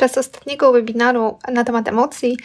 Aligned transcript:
Podczas 0.00 0.18
ostatniego 0.18 0.72
webinaru 0.72 1.38
na 1.52 1.64
temat 1.64 1.88
emocji 1.88 2.36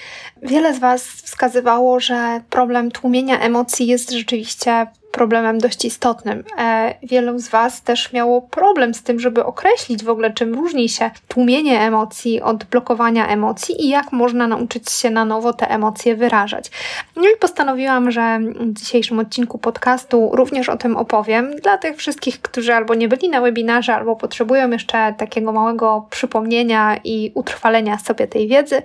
wiele 0.42 0.74
z 0.74 0.80
Was 0.80 1.04
wskazywało, 1.04 2.00
że 2.00 2.42
problem 2.50 2.92
tłumienia 2.92 3.40
emocji 3.40 3.88
jest 3.88 4.12
rzeczywiście 4.12 4.88
problemem 5.16 5.60
dość 5.60 5.86
istotnym. 5.86 6.44
E, 6.58 6.96
wielu 7.04 7.40
z 7.40 7.48
Was 7.48 7.82
też 7.82 8.14
miało 8.14 8.42
problem 8.42 8.94
z 8.94 9.04
tym, 9.04 9.20
żeby 9.20 9.46
określić 9.46 10.04
w 10.04 10.10
ogóle, 10.10 10.34
czym 10.34 10.54
różni 10.54 10.90
się 10.90 11.12
tłumienie 11.28 11.82
emocji 11.82 12.42
od 12.42 12.64
blokowania 12.64 13.28
emocji 13.28 13.86
i 13.86 13.90
jak 13.90 14.12
można 14.12 14.48
nauczyć 14.48 14.92
się 14.92 15.10
na 15.10 15.26
nowo 15.26 15.54
te 15.54 15.70
emocje 15.70 16.16
wyrażać. 16.16 16.72
No 17.16 17.24
i 17.24 17.38
postanowiłam, 17.40 18.12
że 18.12 18.40
w 18.40 18.74
dzisiejszym 18.74 19.20
odcinku 19.20 19.58
podcastu 19.58 20.30
również 20.34 20.70
o 20.70 20.78
tym 20.78 20.98
opowiem 20.98 21.56
dla 21.56 21.78
tych 21.78 21.98
wszystkich, 21.98 22.42
którzy 22.42 22.74
albo 22.74 22.96
nie 22.96 23.08
byli 23.08 23.30
na 23.30 23.42
webinarze, 23.42 23.96
albo 23.96 24.16
potrzebują 24.16 24.70
jeszcze 24.70 25.14
takiego 25.18 25.52
małego 25.52 26.08
przypomnienia 26.10 26.98
i 27.04 27.32
utrwalenia 27.36 27.98
sobie 27.98 28.28
tej 28.28 28.48
wiedzy. 28.48 28.82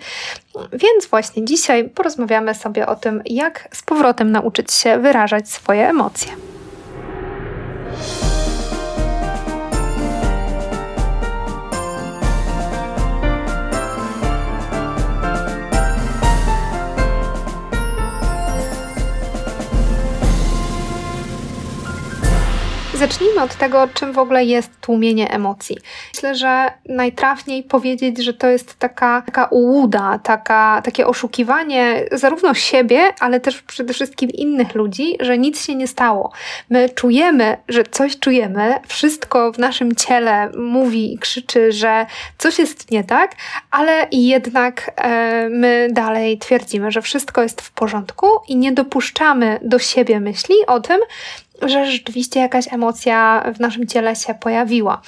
Więc 0.73 1.06
właśnie 1.06 1.45
dzisiaj 1.45 1.88
porozmawiamy 1.88 2.55
sobie 2.55 2.87
o 2.87 2.97
tym, 2.97 3.23
jak 3.27 3.69
z 3.73 3.83
powrotem 3.83 4.33
nauczyć 4.33 4.73
się 4.73 4.98
wyrażać 4.98 5.51
swoje 5.51 5.88
emocje. 5.88 6.20
смерти. 6.20 6.37
Thank 7.92 8.34
you 8.34 8.40
Zacznijmy 23.00 23.42
od 23.42 23.56
tego, 23.56 23.88
czym 23.95 24.12
w 24.12 24.18
ogóle 24.18 24.45
jest 24.45 24.70
tłumienie 24.80 25.30
emocji. 25.30 25.77
Myślę, 26.14 26.34
że 26.34 26.72
najtrafniej 26.88 27.62
powiedzieć, 27.62 28.24
że 28.24 28.34
to 28.34 28.46
jest 28.46 28.78
taka, 28.78 29.23
taka 29.26 29.45
ułuda, 29.45 30.20
taka, 30.23 30.82
takie 30.84 31.06
oszukiwanie 31.06 32.04
zarówno 32.12 32.54
siebie, 32.54 33.12
ale 33.20 33.40
też 33.40 33.62
przede 33.62 33.95
wszystkim 33.95 34.30
innych 34.30 34.74
ludzi, 34.74 35.16
że 35.20 35.38
nic 35.38 35.65
się 35.65 35.74
nie 35.74 35.87
stało. 35.87 36.32
My 36.70 36.88
czujemy, 36.88 37.57
że 37.68 37.84
coś 37.84 38.18
czujemy, 38.18 38.74
wszystko 38.87 39.52
w 39.52 39.59
naszym 39.59 39.95
ciele 39.95 40.51
mówi 40.59 41.14
i 41.14 41.18
krzyczy, 41.18 41.73
że 41.73 42.07
coś 42.38 42.59
jest 42.59 42.90
nie 42.90 43.04
tak, 43.04 43.37
ale 43.70 44.09
jednak 44.12 44.90
e, 44.96 45.48
my 45.48 45.88
dalej 45.92 46.38
twierdzimy, 46.38 46.90
że 46.90 47.02
wszystko 47.02 47.42
jest 47.42 47.60
w 47.60 47.70
porządku 47.70 48.26
i 48.48 48.57
nie 48.57 48.73
dopuszczamy 48.73 49.59
do 49.62 49.79
siebie 49.79 50.20
myśli 50.20 50.54
o 50.66 50.80
tym, 50.80 51.01
że 51.63 51.87
rzeczywiście 51.87 52.41
jakaś 52.41 52.73
emocja 52.73 53.45
w 53.55 53.61
naszym 53.61 53.87
ciele 53.87 54.16
się 54.16 54.35
pojawiła. 54.35 55.01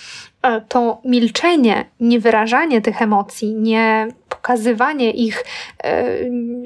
E, 0.42 0.60
to 0.60 1.00
milczenie, 1.04 1.84
niewyrażanie 2.00 2.80
tych 2.80 3.02
emocji, 3.02 3.54
nie 3.54 4.08
pokazywanie 4.28 5.10
ich 5.10 5.44
e, 5.78 6.04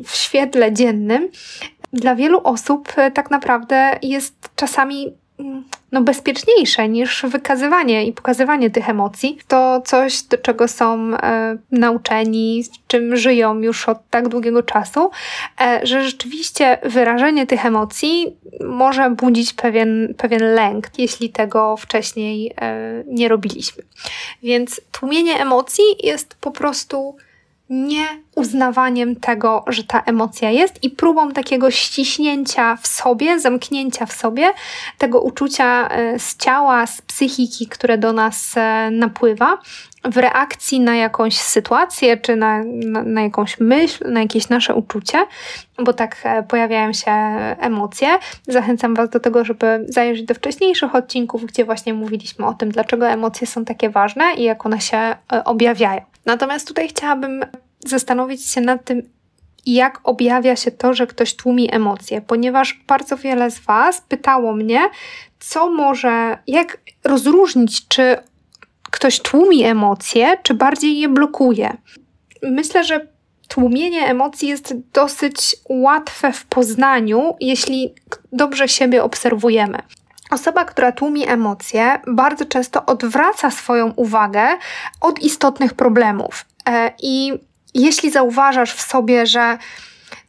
w 0.04 0.10
świetle 0.10 0.72
dziennym, 0.72 1.28
dla 1.92 2.14
wielu 2.14 2.40
osób 2.44 2.92
e, 2.96 3.10
tak 3.10 3.30
naprawdę 3.30 3.98
jest 4.02 4.50
czasami 4.56 5.12
no, 5.92 6.02
bezpieczniejsze 6.02 6.88
niż 6.88 7.22
wykazywanie 7.28 8.06
i 8.06 8.12
pokazywanie 8.12 8.70
tych 8.70 8.88
emocji. 8.88 9.38
To 9.48 9.82
coś, 9.84 10.22
do 10.22 10.38
czego 10.38 10.68
są 10.68 11.16
e, 11.16 11.58
nauczeni, 11.70 12.64
z 12.64 12.70
czym 12.86 13.16
żyją 13.16 13.60
już 13.60 13.88
od 13.88 13.98
tak 14.10 14.28
długiego 14.28 14.62
czasu, 14.62 15.10
e, 15.60 15.80
że 15.86 16.04
rzeczywiście 16.04 16.78
wyrażenie 16.82 17.46
tych 17.46 17.66
emocji 17.66 18.36
może 18.64 19.10
budzić 19.10 19.52
pewien, 19.52 20.14
pewien 20.18 20.54
lęk, 20.54 20.98
jeśli 20.98 21.30
tego 21.30 21.76
wcześniej 21.76 22.52
e, 22.60 23.04
nie 23.06 23.28
robiliśmy. 23.28 23.82
Więc 24.42 24.80
tłumienie 24.92 25.40
emocji 25.40 25.84
jest 26.02 26.34
po 26.40 26.50
prostu 26.50 27.16
nie 27.70 28.06
uznawaniem 28.34 29.16
tego, 29.16 29.64
że 29.66 29.84
ta 29.84 30.00
emocja 30.00 30.50
jest 30.50 30.84
i 30.84 30.90
próbą 30.90 31.32
takiego 31.32 31.70
ściśnięcia 31.70 32.76
w 32.76 32.86
sobie, 32.86 33.40
zamknięcia 33.40 34.06
w 34.06 34.12
sobie 34.12 34.52
tego 34.98 35.20
uczucia 35.20 35.88
e, 35.88 36.18
z 36.18 36.36
ciała, 36.36 36.86
z 36.86 37.02
psychiki, 37.02 37.66
które 37.66 37.98
do 37.98 38.12
nas 38.12 38.56
e, 38.56 38.90
napływa 38.90 39.58
w 40.04 40.16
reakcji 40.16 40.80
na 40.80 40.96
jakąś 40.96 41.36
sytuację, 41.36 42.16
czy 42.16 42.36
na, 42.36 42.64
na, 42.64 43.02
na, 43.02 43.22
jakąś 43.22 43.60
myśl, 43.60 44.12
na 44.12 44.20
jakieś 44.20 44.48
nasze 44.48 44.74
uczucie, 44.74 45.26
bo 45.78 45.92
tak 45.92 46.16
e, 46.24 46.42
pojawiają 46.42 46.92
się 46.92 47.10
emocje. 47.60 48.08
Zachęcam 48.48 48.94
Was 48.94 49.10
do 49.10 49.20
tego, 49.20 49.44
żeby 49.44 49.86
zajrzeć 49.88 50.26
do 50.26 50.34
wcześniejszych 50.34 50.94
odcinków, 50.94 51.44
gdzie 51.44 51.64
właśnie 51.64 51.94
mówiliśmy 51.94 52.46
o 52.46 52.54
tym, 52.54 52.70
dlaczego 52.70 53.08
emocje 53.08 53.46
są 53.46 53.64
takie 53.64 53.90
ważne 53.90 54.24
i 54.36 54.42
jak 54.42 54.66
one 54.66 54.80
się 54.80 55.16
objawiają. 55.44 56.00
Natomiast 56.26 56.68
tutaj 56.68 56.88
chciałabym 56.88 57.44
zastanowić 57.88 58.46
się 58.46 58.60
nad 58.60 58.84
tym, 58.84 59.02
jak 59.66 60.00
objawia 60.04 60.56
się 60.56 60.70
to, 60.70 60.94
że 60.94 61.06
ktoś 61.06 61.36
tłumi 61.36 61.74
emocje, 61.74 62.20
ponieważ 62.20 62.80
bardzo 62.86 63.16
wiele 63.16 63.50
z 63.50 63.58
Was 63.58 64.00
pytało 64.00 64.52
mnie, 64.52 64.80
co 65.38 65.70
może, 65.70 66.38
jak 66.46 66.78
rozróżnić, 67.04 67.88
czy 67.88 68.16
ktoś 68.90 69.20
tłumi 69.20 69.64
emocje, 69.64 70.36
czy 70.42 70.54
bardziej 70.54 70.98
je 70.98 71.08
blokuje. 71.08 71.76
Myślę, 72.42 72.84
że 72.84 73.06
tłumienie 73.48 74.06
emocji 74.06 74.48
jest 74.48 74.74
dosyć 74.92 75.56
łatwe 75.68 76.32
w 76.32 76.46
poznaniu, 76.46 77.36
jeśli 77.40 77.94
dobrze 78.32 78.68
siebie 78.68 79.04
obserwujemy. 79.04 79.78
Osoba, 80.30 80.64
która 80.64 80.92
tłumi 80.92 81.28
emocje, 81.28 82.00
bardzo 82.06 82.44
często 82.44 82.86
odwraca 82.86 83.50
swoją 83.50 83.92
uwagę 83.96 84.48
od 85.00 85.18
istotnych 85.18 85.74
problemów. 85.74 86.44
E, 86.68 86.92
I 87.02 87.32
jeśli 87.74 88.10
zauważasz 88.10 88.72
w 88.72 88.82
sobie, 88.82 89.26
że 89.26 89.58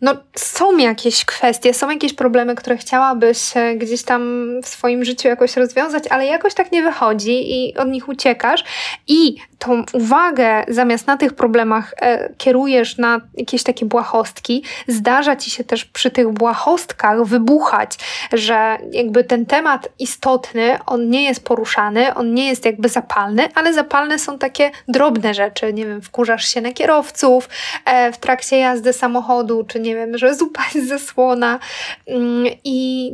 no, 0.01 0.15
są 0.35 0.77
jakieś 0.77 1.25
kwestie, 1.25 1.73
są 1.73 1.89
jakieś 1.89 2.13
problemy, 2.13 2.55
które 2.55 2.77
chciałabyś 2.77 3.39
gdzieś 3.75 4.03
tam 4.03 4.51
w 4.63 4.67
swoim 4.67 5.05
życiu 5.05 5.27
jakoś 5.27 5.57
rozwiązać, 5.57 6.03
ale 6.09 6.25
jakoś 6.25 6.53
tak 6.53 6.71
nie 6.71 6.83
wychodzi 6.83 7.51
i 7.55 7.77
od 7.77 7.87
nich 7.87 8.09
uciekasz. 8.09 8.63
I 9.07 9.35
tą 9.59 9.83
uwagę 9.93 10.65
zamiast 10.67 11.07
na 11.07 11.17
tych 11.17 11.33
problemach 11.33 11.93
e, 12.01 12.29
kierujesz 12.37 12.97
na 12.97 13.21
jakieś 13.37 13.63
takie 13.63 13.85
błahostki, 13.85 14.63
zdarza 14.87 15.35
ci 15.35 15.51
się 15.51 15.63
też 15.63 15.85
przy 15.85 16.11
tych 16.11 16.29
błahostkach 16.29 17.23
wybuchać, 17.23 17.97
że 18.33 18.77
jakby 18.91 19.23
ten 19.23 19.45
temat 19.45 19.89
istotny, 19.99 20.77
on 20.85 21.09
nie 21.09 21.23
jest 21.23 21.43
poruszany, 21.43 22.13
on 22.13 22.33
nie 22.33 22.47
jest 22.47 22.65
jakby 22.65 22.89
zapalny, 22.89 23.49
ale 23.55 23.73
zapalne 23.73 24.19
są 24.19 24.37
takie 24.37 24.71
drobne 24.87 25.33
rzeczy, 25.33 25.73
nie 25.73 25.85
wiem, 25.85 26.01
wkurzasz 26.01 26.47
się 26.47 26.61
na 26.61 26.71
kierowców 26.71 27.49
e, 27.85 28.11
w 28.11 28.17
trakcie 28.17 28.57
jazdy 28.57 28.93
samochodu, 28.93 29.63
czy 29.63 29.79
nie 29.79 29.86
wiem, 29.95 30.17
że 30.17 30.35
zupa 30.35 30.63
jest 30.75 30.87
ze 30.87 30.99
słona. 30.99 31.59
Mm, 32.07 32.45
i 32.63 33.11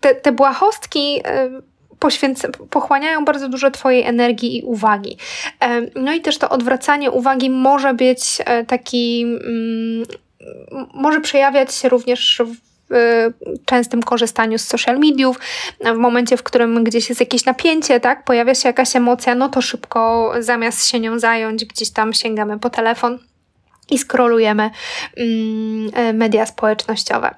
te, 0.00 0.14
te 0.14 0.32
błahostki 0.32 1.22
poświęca, 1.98 2.48
pochłaniają 2.70 3.24
bardzo 3.24 3.48
dużo 3.48 3.70
Twojej 3.70 4.02
energii 4.02 4.58
i 4.58 4.62
uwagi. 4.62 5.16
E, 5.60 5.80
no 6.00 6.14
i 6.14 6.20
też 6.20 6.38
to 6.38 6.48
odwracanie 6.48 7.10
uwagi 7.10 7.50
może 7.50 7.94
być 7.94 8.38
e, 8.44 8.64
taki, 8.64 9.22
mm, 9.22 10.06
może 10.94 11.20
przejawiać 11.20 11.74
się 11.74 11.88
również 11.88 12.42
w 12.46 12.64
częstym 13.64 14.02
korzystaniu 14.02 14.58
z 14.58 14.64
social 14.64 14.98
mediów, 14.98 15.40
w 15.80 15.96
momencie, 15.96 16.36
w 16.36 16.42
którym 16.42 16.84
gdzieś 16.84 17.08
jest 17.08 17.20
jakieś 17.20 17.44
napięcie, 17.44 18.00
tak, 18.00 18.24
pojawia 18.24 18.54
się 18.54 18.68
jakaś 18.68 18.96
emocja, 18.96 19.34
no 19.34 19.48
to 19.48 19.62
szybko 19.62 20.32
zamiast 20.38 20.88
się 20.88 21.00
nią 21.00 21.18
zająć, 21.18 21.64
gdzieś 21.64 21.90
tam 21.90 22.12
sięgamy 22.12 22.58
po 22.58 22.70
telefon 22.70 23.18
i 23.90 23.98
skrolujemy 23.98 24.70
mm, 25.16 25.90
e, 25.94 26.12
media 26.12 26.46
społecznościowe. 26.46 27.34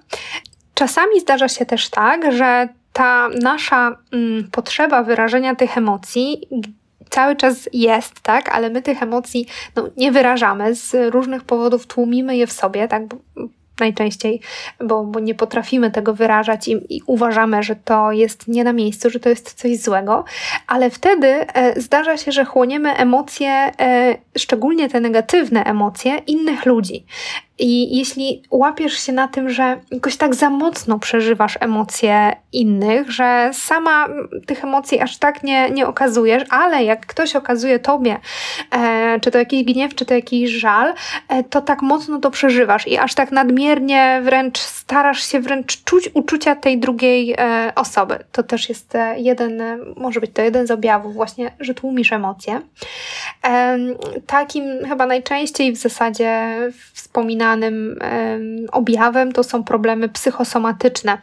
Czasami 0.74 1.20
zdarza 1.20 1.48
się 1.48 1.66
też 1.66 1.90
tak, 1.90 2.32
że 2.32 2.68
ta 2.92 3.28
nasza 3.42 3.96
mm, 4.12 4.48
potrzeba 4.52 5.02
wyrażenia 5.02 5.54
tych 5.54 5.78
emocji 5.78 6.48
cały 7.10 7.36
czas 7.36 7.68
jest, 7.72 8.20
tak, 8.20 8.48
ale 8.48 8.70
my 8.70 8.82
tych 8.82 9.02
emocji 9.02 9.46
no, 9.76 9.88
nie 9.96 10.12
wyrażamy. 10.12 10.74
Z 10.74 11.12
różnych 11.12 11.44
powodów, 11.44 11.86
tłumimy 11.86 12.36
je 12.36 12.46
w 12.46 12.52
sobie, 12.52 12.88
tak, 12.88 13.02
najczęściej, 13.80 14.40
bo, 14.80 15.04
bo 15.04 15.20
nie 15.20 15.34
potrafimy 15.34 15.90
tego 15.90 16.14
wyrażać 16.14 16.68
i, 16.68 16.96
i, 16.96 17.02
uważamy, 17.06 17.62
że 17.62 17.76
to 17.76 18.12
jest 18.12 18.48
nie 18.48 18.64
na 18.64 18.72
miejscu, 18.72 19.10
że 19.10 19.20
to 19.20 19.28
jest 19.28 19.54
coś 19.54 19.78
złego, 19.78 20.24
ale 20.66 20.90
wtedy 20.90 21.26
e, 21.26 21.80
zdarza 21.80 22.16
się, 22.16 22.32
że 22.32 22.44
chłoniemy 22.44 22.94
emocje, 22.94 23.50
e, 23.50 24.16
szczególnie 24.38 24.88
te 24.88 25.00
negatywne 25.00 25.64
emocje 25.64 26.16
innych 26.26 26.66
ludzi. 26.66 27.06
I 27.58 27.96
jeśli 27.96 28.42
łapiesz 28.50 28.92
się 28.92 29.12
na 29.12 29.28
tym, 29.28 29.50
że 29.50 29.80
jakoś 29.90 30.16
tak 30.16 30.34
za 30.34 30.50
mocno 30.50 30.98
przeżywasz 30.98 31.58
emocje 31.60 32.36
innych, 32.52 33.10
że 33.10 33.50
sama 33.52 34.08
tych 34.46 34.64
emocji 34.64 35.00
aż 35.00 35.18
tak 35.18 35.42
nie, 35.42 35.70
nie 35.70 35.86
okazujesz, 35.86 36.42
ale 36.50 36.84
jak 36.84 37.06
ktoś 37.06 37.36
okazuje 37.36 37.78
tobie, 37.78 38.18
e, 38.70 39.20
czy 39.20 39.30
to 39.30 39.38
jakiś 39.38 39.64
gniew, 39.64 39.94
czy 39.94 40.04
to 40.04 40.14
jakiś 40.14 40.50
żal, 40.50 40.94
e, 41.28 41.44
to 41.44 41.60
tak 41.60 41.82
mocno 41.82 42.18
to 42.18 42.30
przeżywasz 42.30 42.88
i 42.88 42.98
aż 42.98 43.14
tak 43.14 43.32
nadmiernie 43.32 44.20
wręcz 44.24 44.58
starasz 44.58 45.30
się 45.30 45.40
wręcz 45.40 45.84
czuć 45.84 46.10
uczucia 46.14 46.56
tej 46.56 46.78
drugiej 46.78 47.34
e, 47.38 47.72
osoby. 47.74 48.18
To 48.32 48.42
też 48.42 48.68
jest 48.68 48.94
e, 48.94 49.20
jeden, 49.20 49.62
może 49.96 50.20
być 50.20 50.30
to 50.34 50.42
jeden 50.42 50.66
z 50.66 50.70
objawów 50.70 51.14
właśnie, 51.14 51.52
że 51.60 51.74
tłumisz 51.74 52.12
emocje. 52.12 52.60
Takim 54.26 54.64
chyba 54.88 55.06
najczęściej 55.06 55.72
w 55.72 55.76
zasadzie 55.76 56.56
wspominanym 56.92 57.98
objawem 58.72 59.32
to 59.32 59.44
są 59.44 59.64
problemy 59.64 60.08
psychosomatyczne. 60.08 61.18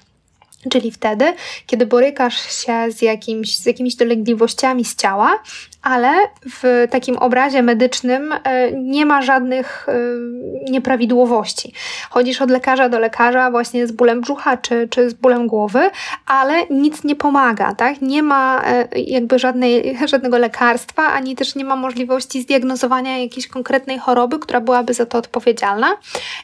Czyli 0.72 0.92
wtedy, 0.92 1.34
kiedy 1.68 1.86
borykasz 1.86 2.66
się 2.66 2.92
z, 2.92 3.02
jakimś, 3.02 3.58
z 3.58 3.66
jakimiś 3.66 3.96
dolegliwościami 3.96 4.86
z 4.86 4.96
ciała, 4.96 5.40
ale 5.84 6.14
w 6.46 6.88
takim 6.90 7.18
obrazie 7.18 7.64
medycznym 7.64 8.34
e, 8.44 8.72
nie 8.72 9.06
ma 9.06 9.22
żadnych 9.22 9.88
e, 9.90 9.94
nieprawidłowości. 10.72 11.74
Chodzisz 12.10 12.42
od 12.42 12.52
lekarza 12.52 12.90
do 12.90 13.00
lekarza 13.00 13.52
właśnie 13.52 13.88
z 13.88 13.92
bólem 13.92 14.22
brzucha 14.22 14.58
czy, 14.58 14.88
czy 14.88 15.10
z 15.10 15.14
bólem 15.14 15.48
głowy, 15.48 15.90
ale 16.26 16.68
nic 16.70 17.04
nie 17.04 17.16
pomaga, 17.16 17.76
tak? 17.76 18.02
Nie 18.02 18.24
ma 18.24 18.64
e, 18.66 18.88
jakby 19.00 19.40
żadnej, 19.40 19.98
żadnego 20.12 20.38
lekarstwa, 20.38 21.04
ani 21.04 21.36
też 21.36 21.56
nie 21.56 21.66
ma 21.66 21.76
możliwości 21.76 22.42
zdiagnozowania 22.42 23.18
jakiejś 23.18 23.48
konkretnej 23.48 24.00
choroby, 24.00 24.40
która 24.40 24.62
byłaby 24.62 24.94
za 24.94 25.06
to 25.06 25.18
odpowiedzialna. 25.18 25.98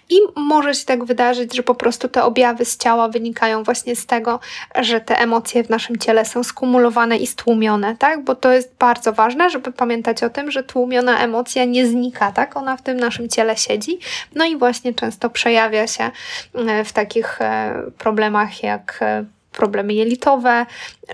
I 0.10 0.16
może 0.36 0.76
się 0.76 0.86
tak 0.86 1.04
wydarzyć, 1.06 1.56
że 1.56 1.64
po 1.64 1.76
prostu 1.76 2.08
te 2.08 2.24
objawy 2.24 2.66
z 2.66 2.78
ciała 2.78 3.08
wynikają 3.08 3.64
właśnie 3.64 3.96
z 3.96 4.06
tego, 4.06 4.40
że 4.80 5.02
te 5.02 5.20
emocje 5.20 5.64
w 5.64 5.70
naszym 5.70 5.98
ciele 5.98 6.26
są 6.26 6.44
skumulowane 6.44 7.18
i 7.18 7.28
stłumione, 7.28 7.96
tak? 7.96 8.24
Bo 8.24 8.36
to 8.36 8.52
jest 8.52 8.76
bardzo 8.80 9.14
ważne 9.14 9.29
ważne, 9.30 9.50
żeby 9.50 9.72
pamiętać 9.72 10.24
o 10.24 10.30
tym, 10.30 10.52
że 10.52 10.64
tłumiona 10.64 11.20
emocja 11.20 11.66
nie 11.66 11.88
znika, 11.88 12.32
tak? 12.32 12.58
Ona 12.58 12.78
w 12.78 12.82
tym 12.82 13.00
naszym 13.00 13.30
ciele 13.30 13.58
siedzi. 13.58 14.00
No 14.36 14.46
i 14.46 14.58
właśnie 14.58 14.94
często 14.94 15.30
przejawia 15.30 15.88
się 15.88 16.12
e, 16.54 16.84
w 16.84 16.94
takich 16.94 17.42
e, 17.42 17.74
problemach 17.98 18.64
jak 18.64 19.00
e, 19.02 19.26
problemy 19.52 19.94
jelitowe, 19.94 20.66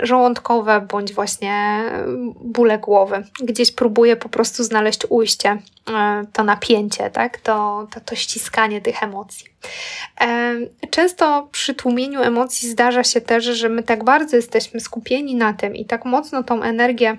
żołądkowe 0.02 0.82
bądź 0.82 1.14
właśnie 1.14 1.84
bóle 2.42 2.78
głowy. 2.78 3.24
Gdzieś 3.44 3.72
próbuje 3.72 4.16
po 4.16 4.30
prostu 4.30 4.64
znaleźć 4.64 5.00
ujście, 5.10 5.58
to 6.34 6.44
napięcie, 6.44 7.10
tak? 7.10 7.38
to, 7.38 7.88
to, 7.94 8.00
to 8.00 8.16
ściskanie 8.16 8.82
tych 8.82 9.04
emocji. 9.04 9.46
Często 10.90 11.48
przy 11.52 11.74
tłumieniu 11.74 12.22
emocji 12.22 12.70
zdarza 12.70 13.04
się 13.04 13.22
też, 13.22 13.46
że 13.46 13.70
my 13.70 13.84
tak 13.84 14.04
bardzo 14.04 14.36
jesteśmy 14.36 14.80
skupieni 14.80 15.36
na 15.36 15.54
tym 15.54 15.76
i 15.76 15.86
tak 15.86 16.06
mocno 16.06 16.44
tą 16.44 16.62
energię 16.62 17.18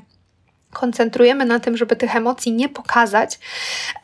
koncentrujemy 0.77 1.45
na 1.45 1.61
tym, 1.61 1.77
żeby 1.77 1.97
tych 1.97 2.17
emocji 2.17 2.53
nie 2.53 2.69
pokazać, 2.69 3.39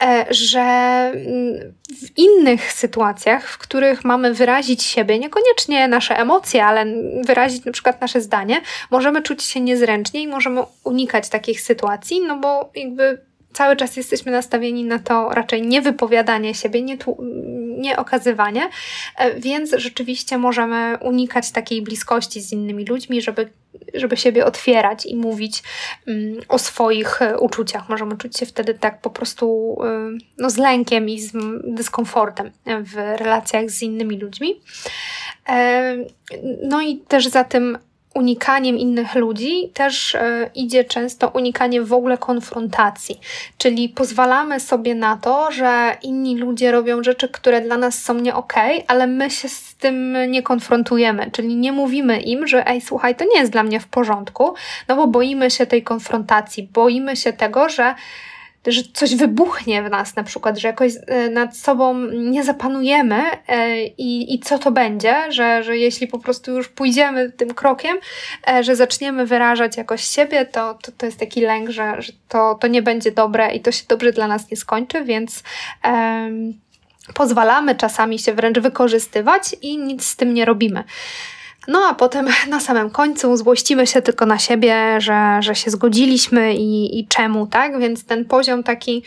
e, 0.03 0.27
że 0.31 0.61
mm, 0.61 1.75
w 2.03 2.19
innych 2.19 2.73
sytuacjach, 2.73 3.49
w 3.49 3.59
których 3.59 4.05
mamy 4.05 4.35
wyrazić 4.35 4.83
siebie, 4.83 5.19
niekoniecznie 5.19 5.89
nasze 5.89 6.19
emocje, 6.19 6.65
ale 6.65 6.87
wyrazić 7.27 7.65
na 7.65 7.73
przykład 7.73 8.01
nasze 8.01 8.21
zdanie, 8.21 8.61
możemy 8.91 9.23
czuć 9.23 9.43
się 9.43 9.61
niezręcznie 9.61 10.23
i 10.23 10.29
możemy 10.29 10.63
unikać 10.85 11.29
takich 11.29 11.61
sytuacji, 11.61 12.21
no 12.21 12.37
bo 12.37 12.71
jakby 12.75 13.31
cały 13.52 13.76
czas 13.76 13.96
jesteśmy 13.96 14.32
nastawieni 14.32 14.84
na 14.84 14.99
to 14.99 15.28
raczej 15.28 15.62
nie 15.62 15.82
wypowiadanie 15.82 16.54
siebie, 16.54 16.82
nie, 16.82 16.99
tu, 16.99 17.19
nie 17.78 17.96
okazywanie, 17.96 18.70
e, 19.16 19.40
więc 19.40 19.75
rzeczywiście 19.76 20.38
możemy 20.38 20.99
unikać 21.00 21.50
takiej 21.50 21.82
bliskości 21.82 22.40
z 22.40 22.52
innymi 22.52 22.84
ludźmi, 22.84 23.22
żeby, 23.22 23.50
żeby 23.94 24.16
siebie 24.16 24.46
otwierać 24.46 25.06
i 25.06 25.16
mówić 25.16 25.62
um, 26.06 26.40
o 26.49 26.58
swoich 26.58 27.22
e, 27.22 27.38
uczuciach. 27.38 27.88
Możemy 27.88 28.16
czuć 28.16 28.38
się 28.38 28.46
wtedy 28.46 28.75
tak 28.75 29.00
po 29.00 29.10
prostu 29.10 29.49
um, 29.49 30.19
no, 30.38 30.50
z 30.50 30.56
lękiem 30.56 31.08
i 31.08 31.20
z 31.20 31.32
dyskomfortem 31.64 32.50
w 32.66 32.94
relacjach 32.96 33.70
z 33.70 33.82
innymi 33.82 34.19
ludźmi. 34.19 34.60
Um, 35.49 36.04
no 36.62 36.82
i 36.82 36.96
też 36.96 37.28
za 37.28 37.44
tym 37.44 37.78
unikaniem 38.14 38.79
innych 38.79 39.14
ludzi 39.14 39.70
też 39.75 40.14
e, 40.14 40.50
idzie 40.55 40.85
często 40.85 41.29
unikanie 41.29 41.82
w 41.82 41.93
ogóle 41.93 42.19
konfrontacji, 42.19 43.20
czyli 43.59 43.88
pozwalamy 43.88 44.61
sobie 44.61 44.94
na 44.94 45.17
to, 45.17 45.53
że 45.53 45.97
inni 46.03 46.37
ludzie 46.37 46.73
robią 46.73 47.03
rzeczy, 47.03 47.29
które 47.29 47.61
dla 47.61 47.76
nas 47.76 48.03
są 48.03 48.14
nie 48.14 48.35
okej, 48.35 48.75
okay, 48.75 48.87
ale 48.88 49.06
my 49.06 49.31
się 49.31 49.49
z 49.49 49.75
tym 49.75 50.17
nie 50.31 50.43
konfrontujemy, 50.43 51.31
czyli 51.31 51.56
nie 51.56 51.73
mówimy 51.73 52.20
im, 52.20 52.47
że 52.47 52.67
ej, 52.67 52.81
słuchaj, 52.81 53.14
to 53.17 53.25
nie 53.25 53.38
jest 53.41 53.53
dla 53.53 53.62
mnie 53.62 53.81
w 53.81 53.87
porządku, 53.87 54.55
no 54.88 54.97
bo 54.97 55.06
boimy 55.06 55.50
się 55.50 55.67
tej 55.67 55.82
konfrontacji, 55.82 56.69
boimy 56.73 57.17
się 57.17 57.32
tego, 57.32 57.69
że 57.69 57.94
że 58.67 58.82
coś 58.93 59.14
wybuchnie 59.14 59.82
w 59.82 59.91
nas 59.91 60.17
na 60.17 60.25
przykład, 60.25 60.59
że 60.59 60.69
jakoś 60.69 60.93
e, 61.06 61.31
nad 61.31 61.56
sobą 61.56 61.94
nie 62.12 62.44
zapanujemy 62.44 63.23
e, 63.49 63.85
i, 63.85 64.35
i 64.35 64.41
co 64.41 64.59
to 64.59 64.73
będzie, 64.73 65.32
że, 65.32 65.62
że 65.62 65.79
jeśli 65.79 66.06
po 66.06 66.19
prostu 66.19 66.50
już 66.56 66.69
pójdziemy 66.69 67.32
tym 67.32 67.55
krokiem, 67.55 67.97
e, 68.49 68.64
że 68.64 68.76
zaczniemy 68.76 69.26
wyrażać 69.26 69.76
jakoś 69.76 70.05
siebie, 70.05 70.47
to, 70.47 70.79
to, 70.82 70.93
to 70.93 71.06
jest 71.06 71.19
taki 71.19 71.41
lęk, 71.41 71.70
że, 71.70 72.03
że 72.03 72.12
to, 72.29 72.55
to 72.61 72.67
nie 72.67 72.82
będzie 72.82 73.12
dobre 73.12 73.55
i 73.55 73.61
to 73.61 73.73
się 73.73 73.85
dobrze 73.88 74.12
dla 74.12 74.29
nas 74.29 74.50
nie 74.50 74.56
skończy, 74.56 75.05
więc 75.05 75.43
um, 75.85 76.53
pozwalamy 77.14 77.75
czasami 77.75 78.19
się 78.19 78.35
wręcz 78.35 78.59
wykorzystywać 78.59 79.56
i 79.62 79.79
nic 79.79 80.06
z 80.06 80.17
tym 80.17 80.35
nie 80.35 80.44
robimy. 80.44 80.85
No 81.69 81.87
a 81.88 81.94
potem 81.94 82.29
na 82.49 82.61
samym 82.61 82.91
końcu 82.91 83.37
złościmy 83.37 83.87
się 83.87 84.03
tylko 84.03 84.26
na 84.26 84.38
siebie, 84.38 85.00
że, 85.00 85.38
że 85.41 85.55
się 85.55 85.70
zgodziliśmy 85.70 86.55
i, 86.55 86.99
i 86.99 87.09
czemu, 87.09 87.47
tak? 87.47 87.79
Więc 87.79 88.05
ten 88.05 88.25
poziom 88.25 88.62
taki 88.62 89.03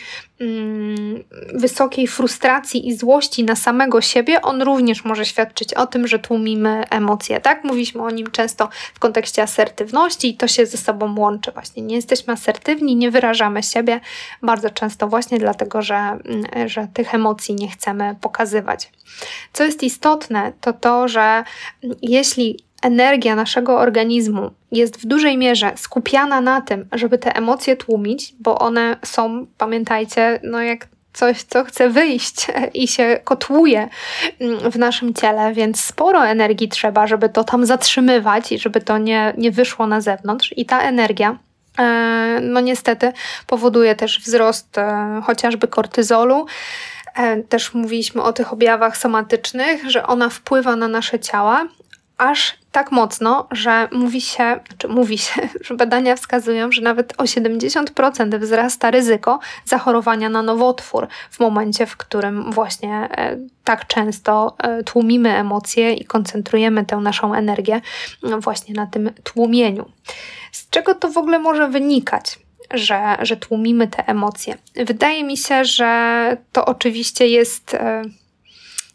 wysokiej 1.54 2.08
frustracji 2.08 2.88
i 2.88 2.98
złości 2.98 3.44
na 3.44 3.56
samego 3.56 4.02
siebie, 4.02 4.42
on 4.42 4.62
również 4.62 5.06
może 5.06 5.26
świadczyć 5.26 5.74
o 5.74 5.88
tym, 5.88 6.08
że 6.08 6.20
tłumimy 6.20 6.84
emocje, 6.90 7.40
tak? 7.40 7.64
Mówiliśmy 7.64 8.02
o 8.02 8.10
nim 8.10 8.32
często 8.32 8.70
w 8.94 9.00
kontekście 9.00 9.44
asertywności 9.44 10.30
i 10.30 10.38
to 10.38 10.48
się 10.48 10.66
ze 10.66 10.78
sobą 10.78 11.20
łączy 11.20 11.52
właśnie. 11.52 11.84
Nie 11.84 11.96
jesteśmy 11.96 12.34
asertywni, 12.34 12.96
nie 12.96 13.12
wyrażamy 13.12 13.64
siebie 13.64 14.00
bardzo 14.42 14.70
często 14.70 15.08
właśnie 15.08 15.40
dlatego, 15.40 15.82
że, 15.82 15.96
mm, 15.96 16.70
że 16.70 16.88
tych 16.94 17.14
emocji 17.14 17.56
nie 17.56 17.70
chcemy 17.70 18.16
pokazywać. 18.22 18.92
Co 19.54 19.64
jest 19.64 19.84
istotne, 19.84 20.54
to 20.62 20.74
to, 20.74 21.08
że 21.08 21.44
jeśli 22.02 22.66
energia 22.86 23.36
naszego 23.36 23.78
organizmu 23.78 24.52
jest 24.72 24.98
w 24.98 25.06
dużej 25.06 25.38
mierze 25.38 25.72
skupiana 25.76 26.42
na 26.42 26.62
tym, 26.62 26.88
żeby 26.92 27.18
te 27.18 27.36
emocje 27.36 27.76
tłumić, 27.76 28.34
bo 28.40 28.60
one 28.60 28.98
są, 29.06 29.46
pamiętajcie, 29.58 30.40
no 30.44 30.62
jak 30.62 30.88
coś, 31.14 31.44
co 31.44 31.64
chce 31.64 31.90
wyjść 31.90 32.48
i 32.74 32.88
się 32.88 33.20
kotłuje 33.24 33.90
mm, 34.40 34.72
w 34.72 34.78
naszym 34.78 35.14
ciele, 35.14 35.54
więc 35.54 35.82
sporo 35.82 36.28
energii 36.28 36.70
trzeba, 36.70 37.08
żeby 37.08 37.30
to 37.30 37.44
tam 37.44 37.66
zatrzymywać 37.66 38.52
i 38.52 38.60
żeby 38.60 38.82
to 38.82 38.98
nie, 38.98 39.34
nie 39.38 39.52
wyszło 39.52 39.88
na 39.88 40.02
zewnątrz. 40.02 40.54
I 40.58 40.66
ta 40.66 40.81
energia 40.81 41.38
e, 41.80 42.40
no 42.42 42.62
niestety 42.62 43.14
powoduje 43.48 43.96
też 43.96 44.20
wzrost 44.20 44.78
e, 44.78 45.22
chociażby 45.26 45.68
kortyzolu, 45.68 46.46
E, 47.16 47.44
też 47.44 47.74
mówiliśmy 47.74 48.21
o 48.21 48.33
tych 48.33 48.54
objawach 48.54 48.98
somatycznych, 48.98 49.92
że 49.92 50.07
ona 50.07 50.30
wpływa 50.30 50.76
na 50.76 50.88
nasze 50.88 51.19
ciała, 51.19 51.68
aż 52.18 52.57
tak 52.76 52.92
mocno, 52.92 53.48
że 53.52 53.90
mówi 53.92 54.22
się, 54.22 54.60
czy 54.78 54.88
mówi 54.88 55.18
się, 55.18 55.50
że 55.66 55.76
badania 55.76 56.16
wskazują, 56.16 56.72
że 56.72 56.82
nawet 56.82 57.14
o 57.18 57.24
70% 57.24 58.40
wzrasta 58.40 58.92
ryzyko 58.92 59.40
zachorowania 59.66 60.30
na 60.30 60.42
nowotwór 60.42 61.08
w 61.32 61.40
momencie, 61.40 61.86
w 61.86 61.98
którym 61.98 62.52
właśnie 62.52 62.94
e, 62.94 63.38
tak 63.64 63.88
często 63.88 64.56
e, 64.58 64.84
tłumimy 64.84 65.38
emocje 65.38 65.94
i 65.94 66.06
koncentrujemy 66.06 66.86
tę 66.86 66.98
naszą 66.98 67.34
energię 67.34 67.82
właśnie 68.40 68.74
na 68.74 68.88
tym 68.88 69.12
tłumieniu. 69.24 69.86
Z 70.52 70.70
czego 70.70 70.96
to 70.96 71.10
w 71.12 71.18
ogóle 71.18 71.40
może 71.40 71.68
wynikać? 71.68 72.40
że, 72.74 73.18
że 73.22 73.38
tłumimy 73.38 73.88
te 73.88 74.08
emocje. 74.08 74.58
Wydaje 74.76 75.24
mi 75.24 75.38
się, 75.38 75.66
że 75.66 76.38
to 76.52 76.66
oczywiście 76.66 77.28
jest. 77.28 77.78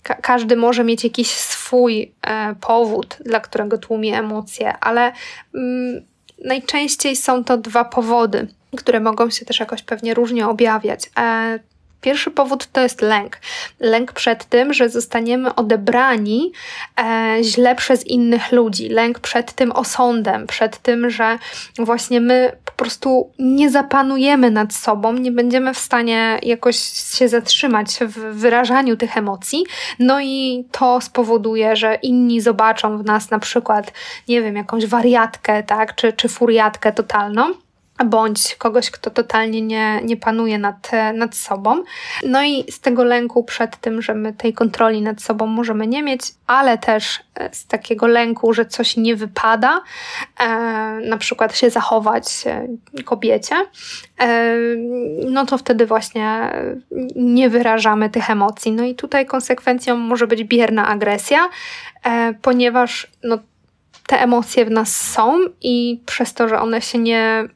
Ka 0.03 0.15
każdy 0.15 0.57
może 0.57 0.85
mieć 0.85 1.05
jakiś 1.05 1.31
swój 1.31 2.13
e, 2.23 2.55
powód, 2.55 3.19
dla 3.25 3.41
którego 3.41 3.79
tłumi 3.79 4.15
emocje, 4.15 4.79
ale 4.79 5.13
mm, 5.55 6.05
najczęściej 6.45 7.17
są 7.17 7.45
to 7.45 7.57
dwa 7.57 7.85
powody, 7.85 8.49
które 8.77 9.01
mogą 9.01 9.31
się 9.31 9.45
też 9.45 9.61
jakoś 9.61 9.83
pewnie 9.83 10.15
różnie 10.15 10.49
objawiać. 10.49 11.11
E, 11.19 11.59
Pierwszy 12.01 12.31
powód 12.31 12.67
to 12.73 12.81
jest 12.81 13.03
lęk. 13.03 13.39
Lęk 13.81 14.13
przed 14.13 14.45
tym, 14.45 14.73
że 14.73 14.89
zostaniemy 14.89 15.55
odebrani 15.55 16.53
e, 17.01 17.39
źle 17.43 17.75
przez 17.75 18.07
innych 18.07 18.53
ludzi. 18.53 18.89
Lęk 18.89 19.19
przed 19.19 19.53
tym 19.53 19.73
osądem, 19.73 20.47
przed 20.47 20.79
tym, 20.79 21.11
że 21.11 21.39
właśnie 21.79 22.21
my 22.21 22.53
po 22.65 22.73
prostu 22.73 23.31
nie 23.39 23.71
zapanujemy 23.71 24.51
nad 24.51 24.75
sobą, 24.75 25.13
nie 25.13 25.33
będziemy 25.33 25.75
w 25.75 25.79
stanie 25.79 26.39
jakoś 26.43 26.77
się 27.19 27.29
zatrzymać 27.29 27.99
w 28.01 28.15
wyrażaniu 28.15 28.97
tych 28.97 29.17
emocji. 29.17 29.65
No 29.99 30.21
i 30.21 30.65
to 30.73 31.01
spowoduje, 31.01 31.77
że 31.77 31.95
inni 31.95 32.41
zobaczą 32.41 32.99
w 32.99 33.05
nas 33.05 33.31
na 33.31 33.39
przykład, 33.39 33.93
nie 34.29 34.43
wiem, 34.43 34.57
jakąś 34.57 34.87
wariatkę, 34.87 35.63
tak, 35.63 35.95
czy, 35.95 36.13
czy 36.13 36.29
furiatkę 36.29 36.93
totalną 36.93 37.55
bądź 38.05 38.55
kogoś, 38.55 38.91
kto 38.91 39.11
totalnie 39.11 39.63
nie, 39.63 40.01
nie 40.05 40.17
panuje 40.17 40.59
nad, 40.59 40.91
nad 41.15 41.37
sobą. 41.37 41.83
No 42.27 42.43
i 42.43 42.65
z 42.73 42.81
tego 42.81 43.05
lęku 43.05 43.45
przed 43.45 43.77
tym, 43.77 44.03
że 44.03 44.15
my 44.15 44.33
tej 44.33 44.53
kontroli 44.53 45.03
nad 45.03 45.23
sobą 45.23 45.47
możemy 45.47 45.87
nie 45.87 46.03
mieć, 46.03 46.23
ale 46.47 46.79
też 46.79 47.21
e, 47.35 47.55
z 47.55 47.67
takiego 47.67 48.07
lęku, 48.07 48.53
że 48.53 48.67
coś 48.67 48.97
nie 48.97 49.17
wypada, 49.17 49.81
e, 50.41 50.49
na 51.05 51.17
przykład 51.17 51.57
się 51.57 51.71
zachować 51.71 52.25
e, 52.47 52.69
kobiecie, 53.05 53.55
e, 54.21 54.55
no 55.31 55.47
to 55.47 55.59
wtedy 55.59 55.87
właśnie 55.87 56.51
nie 57.17 57.51
wyrażamy 57.51 58.11
tych 58.11 58.31
emocji. 58.31 58.73
No 58.73 58.85
i 58.85 58.95
tutaj 58.95 59.27
konsekwencją 59.27 59.97
może 59.97 60.27
być 60.27 60.45
bierna 60.45 60.89
agresja, 60.89 61.49
e, 62.05 62.35
ponieważ 62.43 63.07
no, 63.23 63.39
te 64.07 64.21
emocje 64.21 64.65
w 64.65 64.71
nas 64.71 64.97
są 64.97 65.39
i 65.63 66.01
przez 66.07 66.35
to, 66.35 66.49
że 66.49 66.61
one 66.61 66.83
się 66.83 66.99
nie 66.99 67.49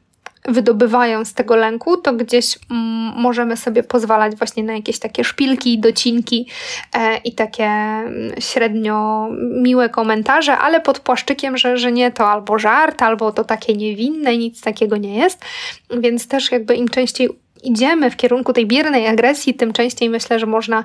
wydobywają 0.47 1.25
z 1.25 1.33
tego 1.33 1.55
lęku, 1.55 1.97
to 1.97 2.13
gdzieś 2.13 2.57
mm, 2.71 3.13
możemy 3.21 3.57
sobie 3.57 3.83
pozwalać 3.83 4.35
właśnie 4.35 4.63
na 4.63 4.73
jakieś 4.73 4.99
takie 4.99 5.23
szpilki, 5.23 5.79
docinki 5.79 6.47
e, 6.93 7.17
i 7.17 7.35
takie 7.35 7.65
mm, 7.65 8.33
średnio 8.39 9.27
miłe 9.61 9.89
komentarze, 9.89 10.57
ale 10.57 10.81
pod 10.81 10.99
płaszczykiem, 10.99 11.57
że, 11.57 11.77
że 11.77 11.91
nie 11.91 12.11
to 12.11 12.29
albo 12.29 12.59
żart, 12.59 13.01
albo 13.01 13.31
to 13.31 13.43
takie 13.43 13.73
niewinne, 13.73 14.37
nic 14.37 14.61
takiego 14.61 14.97
nie 14.97 15.15
jest. 15.15 15.45
Więc 15.99 16.27
też 16.27 16.51
jakby 16.51 16.75
im 16.75 16.87
częściej 16.87 17.29
idziemy 17.63 18.11
w 18.11 18.15
kierunku 18.15 18.53
tej 18.53 18.65
biernej 18.65 19.07
agresji, 19.07 19.53
tym 19.53 19.73
częściej 19.73 20.09
myślę, 20.09 20.39
że 20.39 20.45
można 20.45 20.83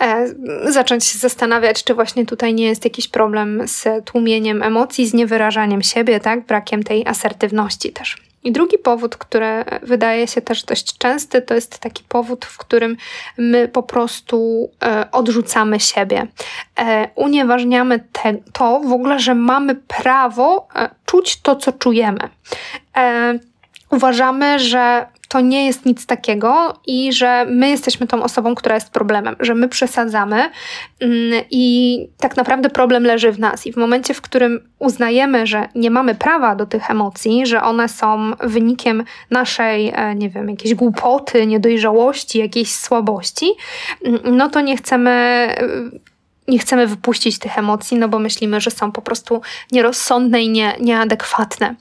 e, 0.00 0.26
zacząć 0.64 1.04
się 1.04 1.18
zastanawiać, 1.18 1.84
czy 1.84 1.94
właśnie 1.94 2.26
tutaj 2.26 2.54
nie 2.54 2.64
jest 2.64 2.84
jakiś 2.84 3.08
problem 3.08 3.62
z 3.66 4.04
tłumieniem 4.04 4.62
emocji, 4.62 5.06
z 5.06 5.14
niewyrażaniem 5.14 5.82
siebie, 5.82 6.20
tak? 6.20 6.46
Brakiem 6.46 6.82
tej 6.82 7.06
asertywności 7.06 7.92
też. 7.92 8.29
I 8.44 8.52
drugi 8.52 8.78
powód, 8.78 9.16
który 9.16 9.64
wydaje 9.82 10.26
się 10.26 10.40
też 10.40 10.64
dość 10.64 10.98
częsty, 10.98 11.42
to 11.42 11.54
jest 11.54 11.78
taki 11.78 12.04
powód, 12.08 12.44
w 12.44 12.58
którym 12.58 12.96
my 13.38 13.68
po 13.68 13.82
prostu 13.82 14.68
e, 14.82 15.10
odrzucamy 15.12 15.80
siebie. 15.80 16.26
E, 16.78 17.08
unieważniamy 17.14 18.04
te, 18.12 18.34
to 18.52 18.80
w 18.80 18.92
ogóle, 18.92 19.18
że 19.18 19.34
mamy 19.34 19.74
prawo 19.74 20.68
e, 20.74 20.90
czuć 21.06 21.40
to, 21.40 21.56
co 21.56 21.72
czujemy. 21.72 22.28
Uważamy, 23.90 24.58
że 24.58 25.06
to 25.30 25.40
nie 25.40 25.66
jest 25.66 25.86
nic 25.86 26.06
takiego 26.06 26.80
i 26.86 27.12
że 27.12 27.46
my 27.48 27.70
jesteśmy 27.70 28.06
tą 28.06 28.22
osobą, 28.22 28.54
która 28.54 28.74
jest 28.74 28.90
problemem, 28.90 29.36
że 29.40 29.54
my 29.54 29.68
przesadzamy 29.68 30.50
mm, 31.00 31.44
i 31.50 32.08
tak 32.18 32.36
naprawdę 32.36 32.70
problem 32.70 33.04
leży 33.04 33.32
w 33.32 33.38
nas. 33.38 33.66
I 33.66 33.72
w 33.72 33.76
momencie, 33.76 34.14
w 34.14 34.20
którym 34.20 34.68
uznajemy, 34.78 35.46
że 35.46 35.68
nie 35.74 35.90
mamy 35.90 36.14
prawa 36.14 36.54
do 36.54 36.66
tych 36.66 36.90
emocji, 36.90 37.46
że 37.46 37.62
one 37.62 37.88
są 37.88 38.32
wynikiem 38.40 39.04
naszej, 39.30 39.92
e, 39.94 40.14
nie 40.14 40.30
wiem, 40.30 40.48
jakiejś 40.48 40.74
głupoty, 40.74 41.46
niedojrzałości, 41.46 42.38
jakiejś 42.38 42.74
słabości, 42.74 43.52
mm, 44.04 44.20
no 44.24 44.48
to 44.48 44.60
nie 44.60 44.76
chcemy 44.76 45.10
nie 46.48 46.58
chcemy 46.58 46.86
wypuścić 46.86 47.38
tych 47.38 47.58
emocji, 47.58 47.96
no 47.96 48.08
bo 48.08 48.18
myślimy, 48.18 48.60
że 48.60 48.70
są 48.70 48.92
po 48.92 49.02
prostu 49.02 49.40
nierozsądne 49.72 50.42
i 50.42 50.48
nie, 50.48 50.72
nieadekwatne. 50.80 51.74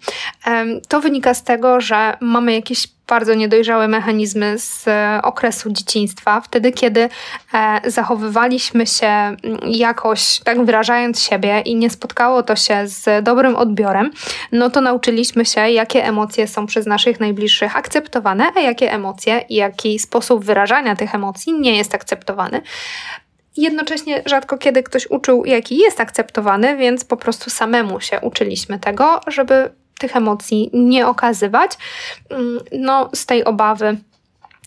To 0.88 1.02
wynika 1.02 1.34
z 1.34 1.44
tego, 1.44 1.82
że 1.82 2.18
mamy 2.20 2.54
jakieś 2.54 2.88
bardzo 3.10 3.34
niedojrzałe 3.34 3.88
mechanizmy 3.88 4.60
z 4.60 4.88
e, 4.88 5.20
okresu 5.24 5.70
dzieciństwa, 5.70 6.42
wtedy 6.42 6.72
kiedy 6.72 7.10
e, 7.54 7.82
zachowywaliśmy 7.86 8.88
się 8.88 9.08
mm, 9.08 9.38
jakoś, 9.64 10.40
tak 10.40 10.66
wyrażając 10.66 11.22
siebie 11.22 11.62
i 11.66 11.76
nie 11.76 11.90
spotkało 11.90 12.44
to 12.44 12.56
się 12.56 12.88
z 12.88 13.24
dobrym 13.24 13.56
odbiorem, 13.56 14.12
no 14.52 14.70
to 14.70 14.82
nauczyliśmy 14.82 15.46
się, 15.46 15.70
jakie 15.70 16.06
emocje 16.06 16.48
są 16.48 16.66
przez 16.66 16.86
naszych 16.86 17.20
najbliższych 17.20 17.76
akceptowane, 17.76 18.46
a 18.56 18.60
jakie 18.60 18.94
emocje 18.94 19.46
i 19.50 19.56
jaki 19.56 20.00
sposób 20.00 20.46
wyrażania 20.46 20.96
tych 20.96 21.16
emocji 21.16 21.60
nie 21.60 21.78
jest 21.78 21.96
akceptowany. 21.96 22.62
Jednocześnie 23.58 24.24
rzadko 24.26 24.58
kiedy 24.58 24.84
ktoś 24.84 25.08
uczył, 25.10 25.46
jaki 25.46 25.78
jest 25.78 26.00
akceptowany, 26.00 26.78
więc 26.78 27.06
po 27.06 27.18
prostu 27.18 27.50
samemu 27.50 28.00
się 28.00 28.20
uczyliśmy 28.20 28.80
tego, 28.80 29.20
żeby 29.28 29.70
tych 30.00 30.16
emocji 30.16 30.70
nie 30.74 31.08
okazywać. 31.08 31.72
Mm, 32.30 32.60
no, 32.72 33.10
z 33.14 33.26
tej 33.26 33.44
obawy 33.44 33.98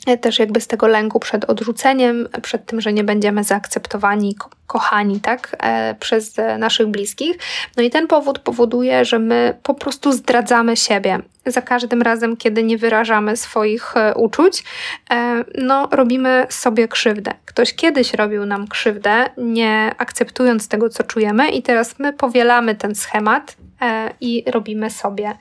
e, 0.06 0.18
też 0.18 0.38
jakby 0.38 0.60
z 0.60 0.66
tego 0.66 0.86
lęku 0.86 1.20
przed 1.20 1.44
odrzuceniem, 1.44 2.28
przed 2.42 2.66
tym, 2.66 2.80
że 2.80 2.92
nie 2.92 3.04
będziemy 3.04 3.44
zaakceptowani, 3.44 4.34
ko 4.34 4.50
kochani, 4.66 5.20
tak, 5.20 5.56
e, 5.60 5.94
przez 6.00 6.38
e, 6.38 6.58
naszych 6.58 6.86
bliskich. 6.86 7.38
No 7.76 7.82
i 7.82 7.90
ten 7.90 8.06
powód 8.06 8.38
powoduje, 8.38 9.04
że 9.04 9.18
my 9.18 9.58
po 9.62 9.74
prostu 9.74 10.12
zdradzamy 10.12 10.76
siebie. 10.76 11.18
Za 11.46 11.62
każdym 11.62 12.02
razem, 12.02 12.36
kiedy 12.36 12.62
nie 12.62 12.78
wyrażamy 12.78 13.36
swoich 13.36 13.96
e, 13.96 14.14
uczuć, 14.14 14.64
e, 15.10 15.44
no 15.58 15.88
robimy 15.90 16.46
sobie 16.50 16.88
krzywdę. 16.88 17.34
Ktoś 17.44 17.74
kiedyś 17.74 18.14
robił 18.14 18.46
nam 18.46 18.68
krzywdę, 18.68 19.30
nie 19.36 19.94
akceptując 19.98 20.68
tego, 20.68 20.88
co 20.88 21.04
czujemy, 21.04 21.50
i 21.50 21.62
teraz 21.62 21.98
my 21.98 22.12
powielamy 22.12 22.74
ten 22.74 22.94
schemat 22.94 23.56
e, 23.80 24.10
i 24.20 24.44
robimy 24.46 24.90
sobie 24.90 25.32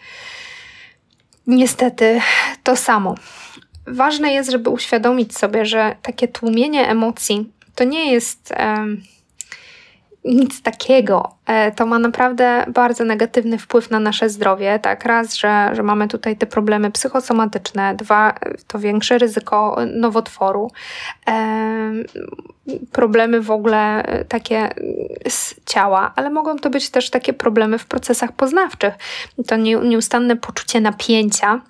niestety 1.47 2.21
to 2.63 2.75
samo. 2.75 3.15
Ważne 3.87 4.33
jest, 4.33 4.51
żeby 4.51 4.69
uświadomić 4.69 5.37
sobie, 5.37 5.65
że 5.65 5.95
takie 6.01 6.27
tłumienie 6.27 6.87
emocji 6.87 7.51
to 7.75 7.83
nie 7.83 8.11
jest 8.11 8.53
nic 10.25 10.61
takiego. 10.61 11.31
E, 11.45 11.71
to 11.71 11.85
ma 11.85 11.99
naprawdę 11.99 12.65
bardzo 12.73 13.03
negatywny 13.03 13.57
wpływ 13.57 13.91
na 13.91 13.99
nasze 13.99 14.29
zdrowie. 14.29 14.79
Tak, 14.79 15.05
raz, 15.05 15.35
że, 15.35 15.69
że 15.73 15.83
mamy 15.83 16.07
tutaj 16.07 16.37
te 16.37 16.45
problemy 16.45 16.91
psychosomatyczne, 16.91 17.95
dwa, 17.95 18.35
to 18.67 18.79
większe 18.79 19.17
ryzyko 19.17 19.77
nowotworu, 19.93 20.71
e, 21.27 21.91
problemy 22.91 23.41
w 23.41 23.51
ogóle 23.51 24.03
takie 24.29 24.69
z 25.27 25.55
ciała, 25.65 26.13
ale 26.15 26.29
mogą 26.29 26.59
to 26.59 26.69
być 26.69 26.89
też 26.89 27.09
takie 27.09 27.33
problemy 27.33 27.77
w 27.77 27.85
procesach 27.85 28.31
poznawczych. 28.31 28.93
To 29.47 29.55
nieustanne 29.55 30.35
poczucie 30.35 30.81
napięcia 30.81 31.61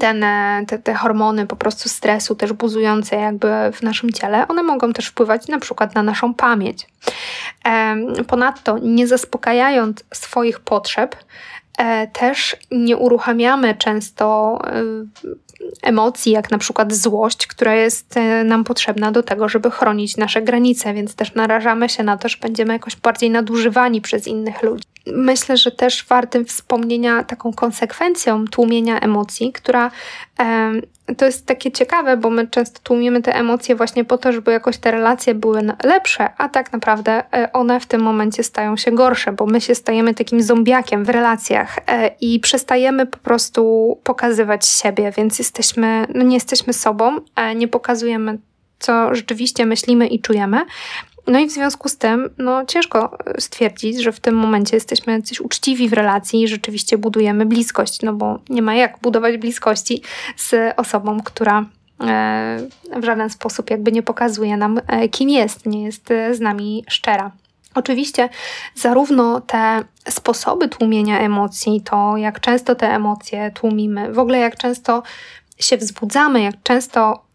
ten, 0.00 0.24
e, 0.24 0.64
te, 0.66 0.78
te 0.78 0.94
hormony 0.94 1.46
po 1.46 1.56
prostu 1.56 1.88
stresu, 1.88 2.34
też 2.34 2.52
buzujące 2.52 3.16
jakby 3.16 3.48
w 3.72 3.82
naszym 3.82 4.12
ciele, 4.12 4.48
one 4.48 4.62
mogą 4.62 4.92
też 4.92 5.06
wpływać 5.06 5.48
na 5.48 5.58
przykład 5.58 5.94
na 5.94 6.02
naszą 6.02 6.34
pamięć. 6.34 6.86
Ponadto, 8.26 8.78
nie 8.78 9.06
zaspokajając 9.06 10.04
swoich 10.14 10.60
potrzeb, 10.60 11.16
e, 11.78 12.06
też 12.06 12.56
nie 12.70 12.96
uruchamiamy 12.96 13.74
często 13.74 14.58
e, 14.64 14.82
emocji, 15.82 16.32
jak 16.32 16.50
na 16.50 16.58
przykład 16.58 16.94
złość, 16.94 17.46
która 17.46 17.74
jest 17.74 18.14
nam 18.44 18.64
potrzebna 18.64 19.12
do 19.12 19.22
tego, 19.22 19.48
żeby 19.48 19.70
chronić 19.70 20.16
nasze 20.16 20.42
granice, 20.42 20.94
więc 20.94 21.14
też 21.14 21.34
narażamy 21.34 21.88
się 21.88 22.02
na 22.02 22.16
to, 22.16 22.28
że 22.28 22.36
będziemy 22.40 22.72
jakoś 22.72 22.96
bardziej 22.96 23.30
nadużywani 23.30 24.00
przez 24.00 24.26
innych 24.26 24.62
ludzi 24.62 24.87
myślę, 25.06 25.56
że 25.56 25.70
też 25.70 26.06
wartym 26.06 26.44
wspomnienia 26.44 27.24
taką 27.24 27.52
konsekwencją 27.52 28.44
tłumienia 28.44 29.00
emocji, 29.00 29.52
która 29.52 29.90
to 31.16 31.26
jest 31.26 31.46
takie 31.46 31.72
ciekawe, 31.72 32.16
bo 32.16 32.30
my 32.30 32.46
często 32.46 32.80
tłumimy 32.82 33.22
te 33.22 33.34
emocje 33.34 33.76
właśnie 33.76 34.04
po 34.04 34.18
to, 34.18 34.32
żeby 34.32 34.52
jakoś 34.52 34.78
te 34.78 34.90
relacje 34.90 35.34
były 35.34 35.60
lepsze, 35.84 36.28
a 36.38 36.48
tak 36.48 36.72
naprawdę 36.72 37.22
e, 37.34 37.52
one 37.52 37.80
w 37.80 37.86
tym 37.86 38.00
momencie 38.00 38.42
stają 38.42 38.76
się 38.76 38.92
gorsze, 38.92 39.32
bo 39.32 39.46
my 39.46 39.60
się 39.60 39.74
stajemy 39.74 40.14
takim 40.14 40.42
zombiakiem 40.42 41.04
w 41.04 41.08
relacjach 41.08 41.78
e, 41.86 42.10
i 42.20 42.40
przestajemy 42.40 43.06
po 43.06 43.18
prostu 43.18 44.00
pokazywać 44.04 44.66
siebie, 44.66 45.12
więc 45.16 45.38
jesteśmy, 45.38 46.06
no 46.14 46.24
nie 46.24 46.34
jesteśmy 46.34 46.72
sobą, 46.72 47.20
nie 47.56 47.68
pokazujemy 47.68 48.38
co 48.78 49.14
rzeczywiście 49.14 49.66
myślimy 49.66 50.06
i 50.06 50.20
czujemy, 50.20 50.60
no 51.28 51.38
i 51.38 51.46
w 51.46 51.50
związku 51.50 51.88
z 51.88 51.96
tym, 51.96 52.30
no 52.38 52.66
ciężko 52.66 53.18
e, 53.26 53.40
stwierdzić, 53.40 54.02
że 54.02 54.12
w 54.12 54.20
tym 54.20 54.34
momencie 54.34 54.76
jesteśmy 54.76 55.12
jacyś 55.12 55.40
uczciwi 55.40 55.88
w 55.88 55.92
relacji 55.92 56.42
i 56.42 56.48
rzeczywiście 56.48 56.98
budujemy 56.98 57.46
bliskość, 57.46 58.02
no 58.02 58.12
bo 58.12 58.38
nie 58.48 58.62
ma 58.62 58.74
jak 58.74 58.98
budować 59.02 59.36
bliskości 59.36 60.02
z 60.36 60.74
osobą, 60.76 61.20
która 61.24 61.64
e, 62.00 62.68
w 62.96 63.04
żaden 63.04 63.30
sposób 63.30 63.70
jakby 63.70 63.92
nie 63.92 64.02
pokazuje 64.02 64.56
nam, 64.56 64.80
e, 64.86 65.08
kim 65.08 65.28
jest, 65.28 65.66
nie 65.66 65.82
jest 65.82 66.08
z 66.32 66.40
nami 66.40 66.84
szczera. 66.88 67.30
Oczywiście, 67.74 68.28
zarówno 68.74 69.40
te 69.40 69.84
sposoby 70.08 70.68
tłumienia 70.68 71.20
emocji, 71.20 71.80
to 71.80 72.16
jak 72.16 72.40
często 72.40 72.74
te 72.74 72.94
emocje 72.94 73.50
tłumimy, 73.50 74.12
w 74.12 74.18
ogóle 74.18 74.38
jak 74.38 74.56
często 74.56 75.02
się 75.58 75.76
wzbudzamy, 75.76 76.42
jak 76.42 76.54
często 76.62 77.27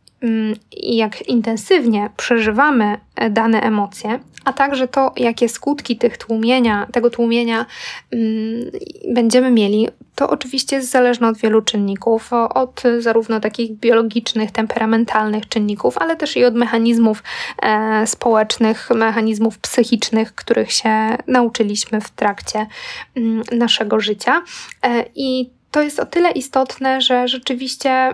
jak 0.72 1.22
intensywnie 1.22 2.10
przeżywamy 2.18 2.98
e, 3.16 3.30
dane 3.30 3.62
emocje, 3.62 4.20
a 4.46 4.54
także 4.54 4.88
to, 4.88 5.12
jakie 5.18 5.50
skutki 5.50 5.98
tych 5.98 6.18
tłumienia, 6.18 6.88
tego 6.92 7.10
tłumienia 7.10 7.66
mm, 8.12 8.72
będziemy 9.14 9.52
mieli, 9.52 9.88
to 10.16 10.30
oczywiście 10.30 10.76
jest 10.76 10.92
zależne 10.92 11.28
od 11.28 11.38
wielu 11.38 11.62
czynników, 11.62 12.34
od 12.34 12.84
zarówno 13.00 13.40
takich 13.40 13.72
biologicznych, 13.72 14.52
temperamentalnych 14.52 15.48
czynników, 15.48 15.98
ale 15.98 16.16
też 16.16 16.38
i 16.38 16.46
od 16.46 16.56
mechanizmów 16.56 17.24
e, 17.62 18.08
społecznych, 18.08 18.90
mechanizmów 18.90 19.60
psychicznych, 19.60 20.36
których 20.36 20.72
się 20.72 21.18
nauczyliśmy 21.28 22.02
w 22.02 22.10
trakcie 22.10 22.68
mm, 23.16 23.44
naszego 23.52 24.00
życia. 24.00 24.44
E, 24.84 25.06
I 25.16 25.50
to 25.72 25.82
jest 25.82 26.00
o 26.00 26.06
tyle 26.06 26.32
istotne, 26.32 27.02
że 27.02 27.28
rzeczywiście 27.28 28.14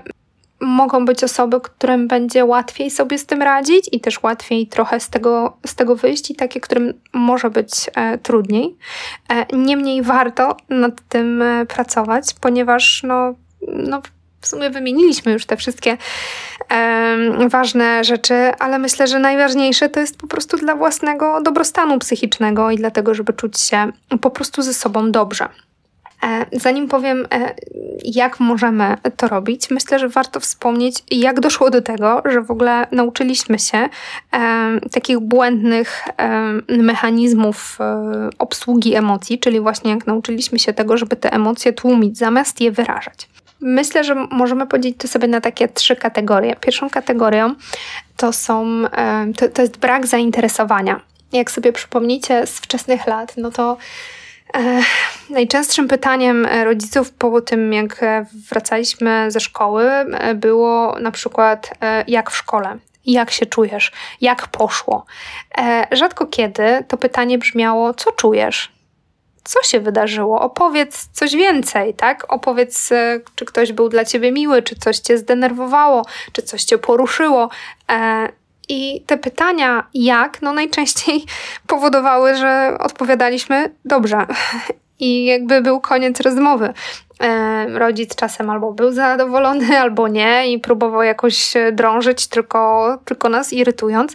mogą 0.61 1.05
być 1.05 1.23
osoby, 1.23 1.61
którym 1.61 2.07
będzie 2.07 2.45
łatwiej 2.45 2.91
sobie 2.91 3.17
z 3.17 3.25
tym 3.25 3.41
radzić 3.41 3.89
i 3.91 3.99
też 3.99 4.23
łatwiej 4.23 4.67
trochę 4.67 4.99
z 4.99 5.09
tego, 5.09 5.57
z 5.65 5.75
tego 5.75 5.95
wyjść, 5.95 6.31
i 6.31 6.35
takie, 6.35 6.59
którym 6.59 6.93
może 7.13 7.49
być 7.49 7.71
e, 7.95 8.17
trudniej. 8.17 8.77
E, 9.29 9.57
niemniej 9.57 10.01
warto 10.01 10.57
nad 10.69 10.93
tym 11.09 11.41
e, 11.41 11.65
pracować, 11.65 12.35
ponieważ 12.41 13.03
no, 13.03 13.33
no, 13.67 14.01
w 14.41 14.47
sumie 14.47 14.69
wymieniliśmy 14.69 15.31
już 15.31 15.45
te 15.45 15.57
wszystkie 15.57 15.97
ważne 17.49 18.03
rzeczy, 18.03 18.33
ale 18.59 18.79
myślę, 18.79 19.07
że 19.07 19.19
najważniejsze 19.19 19.89
to 19.89 19.99
jest 19.99 20.17
po 20.17 20.27
prostu 20.27 20.57
dla 20.57 20.75
własnego 20.75 21.41
dobrostanu 21.41 21.99
psychicznego 21.99 22.71
i 22.71 22.77
dlatego, 22.77 23.13
żeby 23.13 23.33
czuć 23.33 23.59
się 23.59 23.91
po 24.21 24.29
prostu 24.29 24.61
ze 24.61 24.73
sobą 24.73 25.11
dobrze. 25.11 25.49
E, 26.23 26.45
zanim 26.51 26.88
powiem, 26.88 27.27
e, 27.33 27.55
jak 28.03 28.39
możemy 28.39 28.97
to 29.17 29.27
robić, 29.27 29.69
myślę, 29.69 29.99
że 29.99 30.09
warto 30.09 30.39
wspomnieć, 30.39 31.03
jak 31.11 31.39
doszło 31.39 31.69
do 31.69 31.81
tego, 31.81 32.21
że 32.25 32.41
w 32.41 32.51
ogóle 32.51 32.88
nauczyliśmy 32.91 33.59
się 33.59 33.77
e, 33.77 33.89
takich 34.91 35.19
błędnych 35.19 36.03
mechanizmów 36.67 37.79
obsługi 38.39 38.95
emocji, 38.95 39.39
czyli 39.39 39.59
właśnie 39.59 39.91
jak 39.91 40.07
nauczyliśmy 40.07 40.59
się 40.59 40.73
tego, 40.73 40.97
żeby 40.97 41.15
te 41.15 41.33
emocje 41.33 41.73
tłumić 41.73 42.17
zamiast 42.17 42.61
je 42.61 42.71
wyrażać. 42.71 43.29
Myślę, 43.61 44.03
że 44.03 44.15
możemy 44.15 44.67
podzielić 44.67 44.97
to 44.97 45.07
sobie 45.07 45.27
na 45.27 45.41
takie 45.41 45.67
trzy 45.67 45.95
kategorie. 45.95 46.55
Pierwszą 46.55 46.89
kategorią 46.89 47.55
to 48.17 48.33
są, 48.33 48.83
to, 49.38 49.49
to 49.49 49.61
jest 49.61 49.77
brak 49.77 50.07
zainteresowania. 50.07 51.01
Jak 51.31 51.51
sobie 51.51 51.73
przypomnicie 51.73 52.47
z 52.47 52.59
wczesnych 52.59 53.07
lat, 53.07 53.33
no 53.38 53.51
to 53.51 53.77
najczęstszym 55.29 55.88
pytaniem 55.88 56.46
rodziców 56.63 57.12
po 57.12 57.41
tym, 57.41 57.74
jak 57.74 58.01
wracaliśmy 58.50 59.32
ze 59.32 59.39
szkoły, 59.39 59.91
było 60.36 61.00
na 61.00 61.12
przykład, 61.12 61.74
e, 61.82 62.03
jak 62.08 62.32
w 62.32 62.38
szkole, 62.38 62.77
jak 63.06 63.32
się 63.32 63.46
czujesz, 63.46 63.91
jak 64.22 64.48
poszło. 64.48 65.06
E, 65.58 65.88
rzadko 65.91 66.25
kiedy 66.25 66.84
to 66.88 66.98
pytanie 66.98 67.38
brzmiało, 67.38 67.94
co 67.94 68.12
czujesz? 68.12 68.72
Co 69.44 69.63
się 69.63 69.79
wydarzyło? 69.79 70.41
Opowiedz 70.41 71.10
coś 71.13 71.36
więcej, 71.36 71.94
tak? 71.94 72.34
Opowiedz, 72.34 72.91
e, 72.91 73.20
czy 73.36 73.46
ktoś 73.46 73.72
był 73.72 73.89
dla 73.89 74.06
ciebie 74.06 74.32
miły, 74.32 74.62
czy 74.63 74.75
coś 74.75 75.00
cię 75.00 75.18
zdenerwowało, 75.18 76.06
czy 76.32 76.41
coś 76.41 76.63
cię 76.63 76.77
poruszyło. 76.77 77.50
I 78.69 79.03
te 79.05 79.17
pytania, 79.17 79.88
jak, 79.93 80.41
no 80.41 80.53
najczęściej 80.53 81.23
powodowały, 81.67 82.35
że 82.35 82.77
odpowiadaliśmy 82.79 83.75
dobrze. 83.85 84.25
I 85.00 85.25
jakby 85.25 85.62
był 85.62 85.79
koniec 85.79 86.22
rozmowy. 86.22 86.74
E, 87.24 87.65
rodzic 87.79 88.15
czasem 88.15 88.50
albo 88.50 88.74
był 88.74 88.91
zadowolony, 88.91 89.77
albo 89.82 90.08
nie 90.08 90.51
i 90.51 90.60
próbował 90.60 91.03
jakoś 91.03 91.53
drążyć, 91.72 92.27
tylko, 92.27 92.98
tylko 93.06 93.29
nas 93.29 93.53
irytując, 93.53 94.13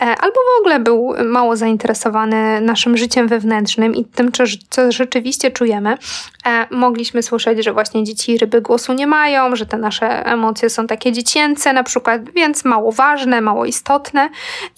e, 0.00 0.04
albo 0.04 0.34
w 0.34 0.60
ogóle 0.60 0.80
był 0.80 1.14
mało 1.24 1.56
zainteresowany 1.56 2.60
naszym 2.60 2.96
życiem 2.96 3.28
wewnętrznym 3.28 3.94
i 3.94 4.04
tym, 4.04 4.32
co 4.70 4.92
rzeczywiście 4.92 5.50
czujemy. 5.50 5.98
E, 6.46 6.66
mogliśmy 6.70 7.22
słyszeć, 7.22 7.64
że 7.64 7.72
właśnie 7.72 8.04
dzieci 8.04 8.38
ryby 8.38 8.60
głosu 8.60 8.92
nie 8.92 9.06
mają, 9.06 9.56
że 9.56 9.66
te 9.66 9.78
nasze 9.78 10.26
emocje 10.26 10.70
są 10.70 10.86
takie 10.86 11.12
dziecięce 11.12 11.72
na 11.72 11.82
przykład, 11.82 12.30
więc 12.30 12.64
mało 12.64 12.92
ważne, 12.92 13.40
mało 13.40 13.64
istotne 13.64 14.28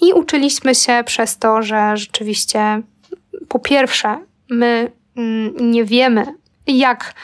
i 0.03 0.13
uczyliśmy 0.13 0.75
się 0.75 1.03
przez 1.07 1.39
to, 1.39 1.63
że 1.63 1.97
rzeczywiście 1.97 2.83
po 3.49 3.59
pierwsze 3.59 4.19
my 4.51 4.98
nie 5.61 5.85
wiemy, 5.85 6.27
jak 6.67 7.15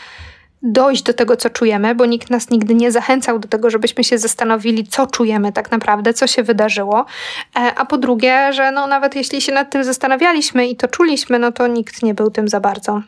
dojść 0.64 1.02
do 1.02 1.14
tego, 1.14 1.36
co 1.36 1.50
czujemy, 1.50 1.94
bo 1.94 2.06
nikt 2.06 2.30
nas 2.30 2.50
nigdy 2.50 2.74
nie 2.74 2.92
zachęcał 2.92 3.38
do 3.38 3.48
tego, 3.48 3.70
żebyśmy 3.70 4.04
się 4.04 4.18
zastanowili, 4.18 4.86
co 4.86 5.06
czujemy 5.06 5.52
tak 5.52 5.70
naprawdę, 5.70 6.14
co 6.14 6.26
się 6.26 6.42
wydarzyło. 6.42 7.06
E, 7.56 7.74
a 7.74 7.84
po 7.84 7.98
drugie, 7.98 8.52
że 8.52 8.72
no, 8.72 8.86
nawet 8.86 9.14
jeśli 9.14 9.40
się 9.40 9.52
nad 9.52 9.70
tym 9.70 9.84
zastanawialiśmy 9.84 10.68
i 10.68 10.76
to 10.76 10.88
czuliśmy, 10.88 11.38
no 11.38 11.52
to 11.52 11.66
nikt 11.66 12.02
nie 12.02 12.14
był 12.14 12.30
tym 12.30 12.48
za 12.48 12.60
bardzo 12.60 13.02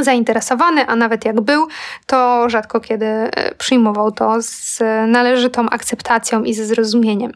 zainteresowany, 0.00 0.86
a 0.86 0.96
nawet 0.96 1.24
jak 1.24 1.40
był, 1.40 1.68
to 2.06 2.48
rzadko 2.50 2.80
kiedy 2.80 3.06
e, 3.06 3.54
przyjmował 3.54 4.12
to 4.12 4.42
z 4.42 4.80
należytą 5.06 5.68
akceptacją 5.68 6.44
i 6.44 6.54
ze 6.54 6.66
zrozumieniem. 6.66 7.32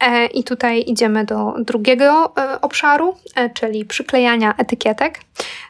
E, 0.00 0.26
I 0.26 0.44
tutaj 0.44 0.84
idziemy 0.86 1.24
do 1.24 1.54
drugiego 1.58 2.34
obszaru, 2.60 3.16
czyli 3.54 3.84
przyklejania 3.84 4.54
etykietek. 4.58 5.20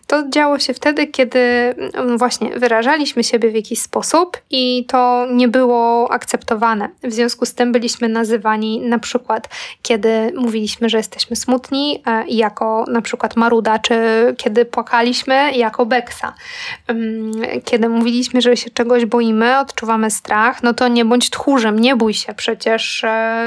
To 0.07 0.29
działo 0.29 0.59
się 0.59 0.75
wtedy, 0.75 1.07
kiedy 1.07 1.39
mm, 1.39 2.19
właśnie 2.19 2.59
wyrażaliśmy 2.59 3.25
siebie 3.25 3.51
w 3.51 3.55
jakiś 3.55 3.81
sposób 3.81 4.39
i 4.51 4.85
to 4.89 5.27
nie 5.31 5.49
było 5.49 6.13
akceptowane. 6.13 6.89
W 7.03 7.13
związku 7.13 7.47
z 7.47 7.55
tym 7.55 7.73
byliśmy 7.73 8.09
nazywani 8.09 8.81
na 8.81 8.99
przykład, 8.99 9.49
kiedy 9.83 10.33
mówiliśmy, 10.37 10.89
że 10.89 10.97
jesteśmy 10.97 11.37
smutni, 11.37 12.03
e, 12.07 12.25
jako 12.29 12.85
na 12.89 13.03
przykład 13.03 13.37
Maruda, 13.37 13.79
czy 13.79 13.95
kiedy 14.37 14.65
płakaliśmy, 14.65 15.53
jako 15.53 15.87
Beksa. 15.87 16.35
Mm, 16.89 17.33
kiedy 17.65 17.89
mówiliśmy, 17.89 18.41
że 18.41 18.57
się 18.57 18.71
czegoś 18.71 19.05
boimy, 19.05 19.59
odczuwamy 19.59 20.11
strach, 20.11 20.63
no 20.63 20.75
to 20.75 20.89
nie 20.89 21.05
bądź 21.05 21.31
tchórzem, 21.31 21.79
nie 21.79 21.97
bój 21.97 22.15
się, 22.15 22.35
przecież 22.35 23.05
e, 23.05 23.47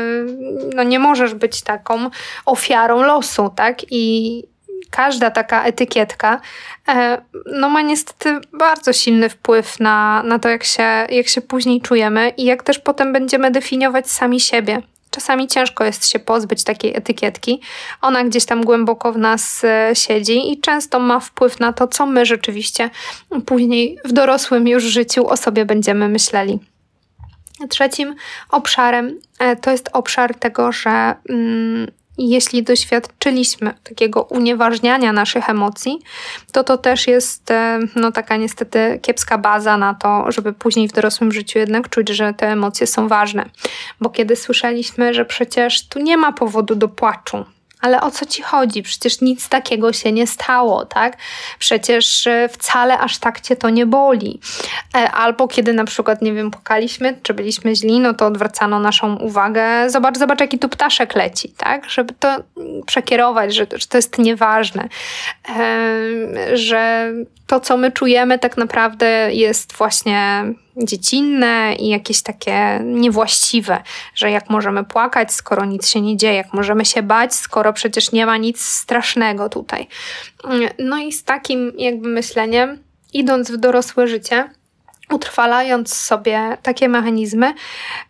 no 0.76 0.84
nie 0.84 1.00
możesz 1.00 1.34
być 1.34 1.62
taką 1.62 2.10
ofiarą 2.46 3.04
losu, 3.04 3.52
tak? 3.56 3.78
I 3.92 4.44
każda 4.92 5.32
taka 5.32 5.64
etykietka 5.64 6.42
e, 6.88 7.22
no 7.46 7.70
ma 7.70 7.82
niestety 7.82 8.48
bardzo 8.54 8.94
silny 8.94 9.30
wpływ 9.30 9.80
na, 9.80 10.24
na 10.24 10.40
to, 10.40 10.50
jak 10.50 10.64
się, 10.64 10.84
jak 11.10 11.28
się 11.28 11.42
później 11.42 11.82
czujemy 11.82 12.30
i 12.38 12.46
jak 12.46 12.64
też 12.64 12.80
potem 12.80 13.14
będziemy 13.14 13.52
definiować 13.52 14.12
sami 14.12 14.40
siebie. 14.40 14.82
Czasami 15.12 15.48
ciężko 15.48 15.84
jest 15.84 16.08
się 16.08 16.20
pozbyć 16.20 16.64
takiej 16.64 16.98
etykietki. 16.98 17.62
Ona 18.02 18.24
gdzieś 18.24 18.46
tam 18.46 18.64
głęboko 18.64 19.14
w 19.14 19.18
nas 19.18 19.64
e, 19.64 19.92
siedzi 19.94 20.52
i 20.52 20.62
często 20.62 21.00
ma 21.00 21.20
wpływ 21.20 21.60
na 21.60 21.74
to, 21.74 21.88
co 21.88 22.06
my 22.06 22.26
rzeczywiście 22.26 22.90
później 23.46 23.98
w 24.06 24.12
dorosłym 24.12 24.68
już 24.68 24.84
życiu 24.84 25.28
o 25.28 25.38
sobie 25.38 25.66
będziemy 25.66 26.10
myśleli. 26.10 26.60
Trzecim 27.70 28.16
obszarem 28.50 29.20
e, 29.40 29.56
to 29.56 29.72
jest 29.72 29.90
obszar 29.94 30.36
tego, 30.36 30.72
że 30.72 31.16
mm, 31.30 31.92
jeśli 32.28 32.64
doświadczyliśmy 32.64 33.74
takiego 33.84 34.24
unieważniania 34.24 35.14
naszych 35.14 35.50
emocji, 35.50 36.00
to 36.52 36.64
to 36.64 36.78
też 36.78 37.08
jest 37.08 37.52
e, 37.52 37.80
no, 37.96 38.12
taka 38.12 38.38
niestety 38.38 39.00
kiepska 39.02 39.38
baza 39.38 39.78
na 39.78 39.94
to, 39.94 40.32
żeby 40.32 40.54
później 40.54 40.88
w 40.88 40.92
dorosłym 40.92 41.32
życiu 41.32 41.60
jednak 41.60 41.90
czuć, 41.90 42.10
że 42.10 42.34
te 42.34 42.48
emocje 42.48 42.88
są 42.88 43.08
ważne. 43.08 43.46
Bo 44.02 44.10
kiedy 44.10 44.36
słyszeliśmy, 44.36 45.14
że 45.14 45.26
przecież 45.26 45.88
tu 45.88 46.00
nie 46.00 46.18
ma 46.18 46.32
powodu 46.32 46.76
do 46.76 46.88
płaczu, 46.88 47.46
ale 47.82 48.02
o 48.02 48.12
co 48.12 48.26
ci 48.26 48.42
chodzi? 48.42 48.84
Przecież 48.84 49.22
nic 49.22 49.50
takiego 49.50 49.94
się 49.94 50.12
nie 50.12 50.28
stało, 50.28 50.86
tak? 50.86 51.18
Przecież 51.60 52.28
e, 52.28 52.50
wcale 52.50 53.00
aż 53.00 53.18
tak 53.18 53.42
cię 53.42 53.56
to 53.56 53.70
nie 53.70 53.86
boli. 53.86 54.40
E, 54.96 55.12
albo 55.12 55.48
kiedy 55.48 55.74
na 55.74 55.86
przykład, 55.86 56.22
nie 56.22 56.34
wiem, 56.34 56.52
pukaliśmy, 56.52 57.20
czy 57.24 57.34
byliśmy 57.34 57.76
źli, 57.76 58.00
no 58.00 58.14
to 58.14 58.26
odwracano 58.26 58.80
naszą 58.80 59.16
uwagę. 59.16 59.90
Zobacz, 59.90 60.18
zobacz, 60.18 60.40
jaki 60.40 60.60
tu 60.60 60.70
ptaszek 60.70 61.16
leci, 61.16 61.54
tak? 61.58 61.90
Żeby 61.90 62.14
to 62.20 62.36
przekierować, 62.86 63.56
że, 63.56 63.68
że 63.76 63.88
to 63.88 63.98
jest 63.98 64.18
nieważne. 64.18 64.90
Że 66.54 67.12
to, 67.48 67.60
co 67.60 67.78
my 67.78 67.92
czujemy, 67.92 68.40
tak 68.40 68.58
naprawdę 68.58 69.34
jest 69.34 69.74
właśnie 69.74 70.44
dziecinne 70.84 71.76
i 71.80 71.88
jakieś 71.88 72.22
takie 72.22 72.80
niewłaściwe, 72.84 73.84
że 74.16 74.32
jak 74.32 74.50
możemy 74.50 74.84
płakać, 74.84 75.34
skoro 75.34 75.66
nic 75.66 75.88
się 75.88 76.02
nie 76.02 76.18
dzieje, 76.18 76.36
jak 76.36 76.54
możemy 76.54 76.86
się 76.86 77.04
bać, 77.04 77.36
skoro 77.36 77.74
przecież 77.74 78.12
nie 78.12 78.26
ma 78.26 78.38
nic 78.38 78.62
strasznego 78.62 79.50
tutaj. 79.50 79.88
No 80.80 80.98
i 80.98 81.12
z 81.12 81.24
takim 81.24 81.72
jakby 81.78 82.08
myśleniem, 82.08 82.78
idąc 83.14 83.52
w 83.52 83.58
dorosłe 83.58 84.08
życie, 84.08 84.50
utrwalając 85.12 85.94
sobie 85.94 86.58
takie 86.64 86.90
mechanizmy, 86.90 87.54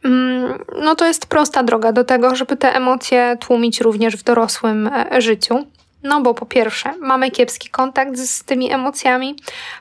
mm, 0.04 0.64
no 0.82 0.96
to 0.96 1.08
jest 1.08 1.26
prosta 1.26 1.64
droga 1.64 1.92
do 1.92 2.04
tego, 2.04 2.36
żeby 2.36 2.58
te 2.58 2.76
emocje 2.76 3.38
tłumić 3.40 3.82
również 3.82 4.18
w 4.18 4.24
dorosłym 4.24 4.88
e, 4.88 5.22
życiu. 5.22 5.66
No 6.04 6.22
bo 6.22 6.34
po 6.34 6.46
pierwsze, 6.46 6.94
mamy 7.00 7.32
kiepski 7.32 7.70
kontakt 7.70 8.18
z, 8.18 8.30
z 8.30 8.44
tymi 8.44 8.72
emocjami, 8.72 9.36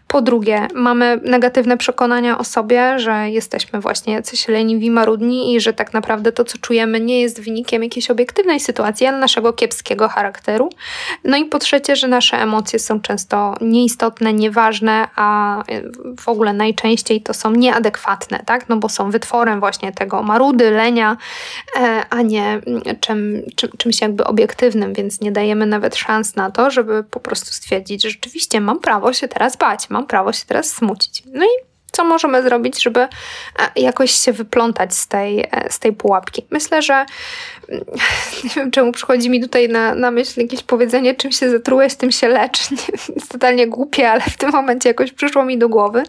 po 0.08 0.22
drugie, 0.22 0.68
mamy 0.74 1.20
negatywne 1.24 1.76
przekonania 1.76 2.38
o 2.38 2.44
sobie, 2.44 2.98
że 2.98 3.30
jesteśmy 3.30 3.80
właśnie 3.80 4.12
jacyś 4.14 4.48
leniwi, 4.48 4.90
marudni 4.90 5.54
i 5.54 5.60
że 5.60 5.72
tak 5.72 5.92
naprawdę 5.92 6.32
to, 6.32 6.44
co 6.44 6.58
czujemy, 6.58 7.00
nie 7.00 7.20
jest 7.20 7.40
wynikiem 7.40 7.82
jakiejś 7.82 8.10
obiektywnej 8.10 8.60
sytuacji, 8.60 9.06
ale 9.06 9.18
naszego 9.18 9.52
kiepskiego 9.52 10.08
charakteru. 10.08 10.70
No 11.24 11.36
i 11.36 11.44
po 11.44 11.58
trzecie, 11.58 11.96
że 11.96 12.08
nasze 12.08 12.36
emocje 12.36 12.78
są 12.78 13.00
często 13.00 13.54
nieistotne, 13.60 14.32
nieważne, 14.32 15.08
a 15.16 15.62
w 16.20 16.28
ogóle 16.28 16.52
najczęściej 16.52 17.22
to 17.22 17.34
są 17.34 17.50
nieadekwatne, 17.50 18.42
tak? 18.46 18.68
No 18.68 18.76
bo 18.76 18.88
są 18.88 19.10
wytworem 19.10 19.60
właśnie 19.60 19.92
tego 19.92 20.22
marudy, 20.22 20.70
lenia, 20.70 21.16
e, 21.76 22.02
a 22.10 22.22
nie 22.22 22.60
czym, 23.00 23.42
czym, 23.56 23.70
czymś 23.78 24.00
jakby 24.00 24.24
obiektywnym, 24.24 24.94
więc 24.94 25.20
nie 25.20 25.32
dajemy 25.32 25.66
nawet 25.66 25.96
szans 25.96 26.36
na 26.36 26.50
to, 26.50 26.70
żeby 26.70 27.04
po 27.10 27.20
prostu 27.20 27.52
stwierdzić, 27.52 28.02
że 28.02 28.10
rzeczywiście 28.10 28.60
mam 28.60 28.80
prawo 28.80 29.12
się 29.12 29.28
teraz 29.28 29.56
bać, 29.56 29.90
mam 29.98 30.06
prawo 30.06 30.32
się 30.32 30.44
teraz 30.46 30.70
smucić. 30.70 31.22
No 31.32 31.44
i 31.44 31.68
co 31.92 32.04
możemy 32.04 32.42
zrobić, 32.42 32.82
żeby 32.82 33.00
e, 33.00 33.08
jakoś 33.76 34.10
się 34.10 34.32
wyplątać 34.32 34.94
z 34.94 35.08
tej, 35.08 35.40
e, 35.40 35.66
z 35.70 35.78
tej 35.78 35.92
pułapki. 35.92 36.46
Myślę, 36.50 36.82
że 36.82 37.06
mm, 37.68 37.84
nie 38.44 38.50
wiem, 38.56 38.70
czemu 38.70 38.92
przychodzi 38.92 39.30
mi 39.30 39.40
tutaj 39.40 39.68
na, 39.68 39.94
na 39.94 40.10
myśl 40.10 40.40
jakieś 40.40 40.62
powiedzenie, 40.62 41.14
czym 41.14 41.32
się 41.32 41.50
zatrułeś, 41.50 41.94
tym 41.94 42.12
się 42.12 42.28
lecz. 42.28 42.70
Jest 43.16 43.28
totalnie 43.28 43.66
głupie, 43.66 44.10
ale 44.10 44.20
w 44.20 44.36
tym 44.36 44.50
momencie 44.50 44.88
jakoś 44.88 45.12
przyszło 45.12 45.44
mi 45.44 45.58
do 45.58 45.68
głowy, 45.68 46.02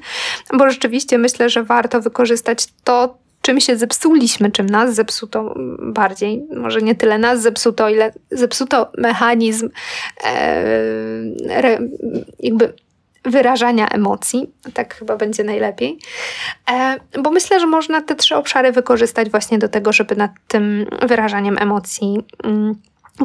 bo 0.54 0.70
rzeczywiście 0.70 1.18
myślę, 1.18 1.50
że 1.50 1.64
warto 1.64 2.02
wykorzystać 2.02 2.68
to, 2.84 3.18
czym 3.42 3.60
się 3.60 3.78
zepsuliśmy, 3.78 4.52
czym 4.52 4.66
nas 4.66 4.96
zepsuto 4.96 5.56
bardziej. 5.80 6.48
Może 6.56 6.82
nie 6.82 6.96
tyle 6.96 7.18
nas 7.18 7.42
zepsuto, 7.42 7.90
ile 7.90 8.14
zepsuto 8.32 8.92
mechanizm 8.98 9.70
e, 10.24 10.64
re, 11.50 11.80
jakby 12.40 12.74
wyrażania 13.30 13.88
emocji. 13.88 14.54
Tak 14.74 14.96
chyba 14.96 15.18
będzie 15.18 15.44
najlepiej. 15.44 16.00
E, 16.72 16.98
bo 17.22 17.32
myślę, 17.32 17.60
że 17.60 17.66
można 17.66 18.02
te 18.02 18.16
trzy 18.16 18.36
obszary 18.36 18.72
wykorzystać 18.72 19.30
właśnie 19.30 19.60
do 19.60 19.70
tego, 19.70 19.94
żeby 19.94 20.16
nad 20.16 20.32
tym 20.48 20.86
wyrażaniem 21.02 21.58
emocji 21.58 22.18
mm, 22.44 22.76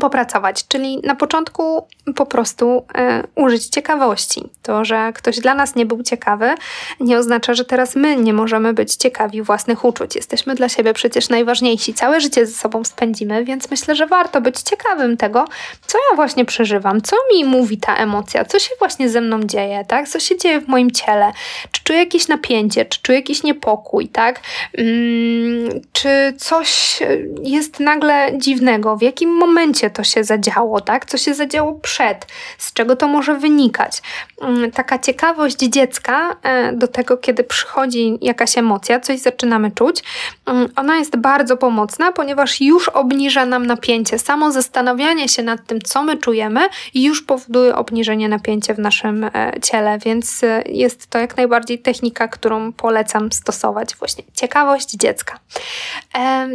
popracować. 0.00 0.68
Czyli 0.68 1.00
na 1.04 1.14
początku 1.14 1.86
po 2.16 2.26
prostu 2.26 2.84
e, 2.94 3.22
użyć 3.34 3.66
ciekawości. 3.66 4.48
To, 4.62 4.84
że 4.84 5.12
ktoś 5.14 5.40
dla 5.40 5.54
nas 5.54 5.74
nie 5.74 5.86
był 5.86 6.02
ciekawy, 6.02 6.54
nie 7.00 7.18
oznacza, 7.18 7.54
że 7.54 7.64
teraz 7.64 7.96
my 7.96 8.16
nie 8.16 8.32
możemy 8.32 8.72
być 8.72 8.94
ciekawi 8.94 9.42
własnych 9.42 9.84
uczuć. 9.84 10.16
Jesteśmy 10.16 10.54
dla 10.54 10.68
siebie 10.68 10.92
przecież 10.92 11.28
najważniejsi. 11.28 11.94
Całe 11.94 12.20
życie 12.20 12.46
ze 12.46 12.52
sobą 12.52 12.84
spędzimy, 12.84 13.44
więc 13.44 13.70
myślę, 13.70 13.94
że 13.94 14.06
warto 14.06 14.40
być 14.40 14.60
ciekawym 14.60 15.16
tego, 15.16 15.44
co 15.86 15.98
ja 16.10 16.16
właśnie 16.16 16.44
przeżywam, 16.44 17.02
co 17.02 17.16
mi 17.32 17.44
mówi 17.44 17.78
ta 17.78 17.96
emocja, 17.96 18.44
co 18.44 18.58
się 18.58 18.70
właśnie 18.78 19.08
ze 19.08 19.20
mną 19.20 19.42
dzieje, 19.42 19.84
tak? 19.88 20.08
Co 20.08 20.20
się 20.20 20.38
dzieje 20.38 20.60
w 20.60 20.68
moim 20.68 20.90
ciele? 20.90 21.32
Czy 21.72 21.84
czuję 21.84 21.98
jakieś 21.98 22.28
napięcie, 22.28 22.84
czy 22.84 23.02
czuję 23.02 23.18
jakiś 23.18 23.42
niepokój, 23.42 24.08
tak? 24.08 24.40
Hmm, 24.76 25.80
czy 25.92 26.34
coś 26.38 26.98
jest 27.42 27.80
nagle 27.80 28.32
dziwnego? 28.38 28.96
W 28.96 29.02
jakim 29.02 29.30
momencie 29.30 29.83
to 29.90 30.04
się 30.04 30.24
zadziało, 30.24 30.80
tak? 30.80 31.06
Co 31.06 31.18
się 31.18 31.34
zadziało 31.34 31.74
przed? 31.74 32.26
Z 32.58 32.72
czego 32.72 32.96
to 32.96 33.08
może 33.08 33.38
wynikać? 33.38 34.02
Mm, 34.40 34.70
taka 34.70 34.98
ciekawość 34.98 35.56
dziecka 35.56 36.36
e, 36.42 36.72
do 36.72 36.88
tego, 36.88 37.16
kiedy 37.16 37.44
przychodzi 37.44 38.18
jakaś 38.20 38.58
emocja, 38.58 39.00
coś 39.00 39.20
zaczynamy 39.20 39.70
czuć, 39.70 40.02
mm, 40.46 40.68
ona 40.76 40.96
jest 40.96 41.16
bardzo 41.16 41.56
pomocna, 41.56 42.12
ponieważ 42.12 42.60
już 42.60 42.88
obniża 42.88 43.46
nam 43.46 43.66
napięcie. 43.66 44.18
Samo 44.18 44.52
zastanawianie 44.52 45.28
się 45.28 45.42
nad 45.42 45.66
tym, 45.66 45.82
co 45.82 46.02
my 46.02 46.16
czujemy, 46.16 46.60
już 46.94 47.22
powoduje 47.22 47.76
obniżenie 47.76 48.28
napięcia 48.28 48.74
w 48.74 48.78
naszym 48.78 49.24
e, 49.24 49.52
ciele, 49.62 49.98
więc 49.98 50.44
e, 50.44 50.62
jest 50.66 51.06
to 51.06 51.18
jak 51.18 51.36
najbardziej 51.36 51.78
technika, 51.78 52.28
którą 52.28 52.72
polecam 52.72 53.32
stosować. 53.32 53.96
Właśnie 53.96 54.24
ciekawość 54.34 54.90
dziecka. 54.90 55.38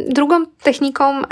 Drugą 0.08 0.46
techniką 0.46 1.22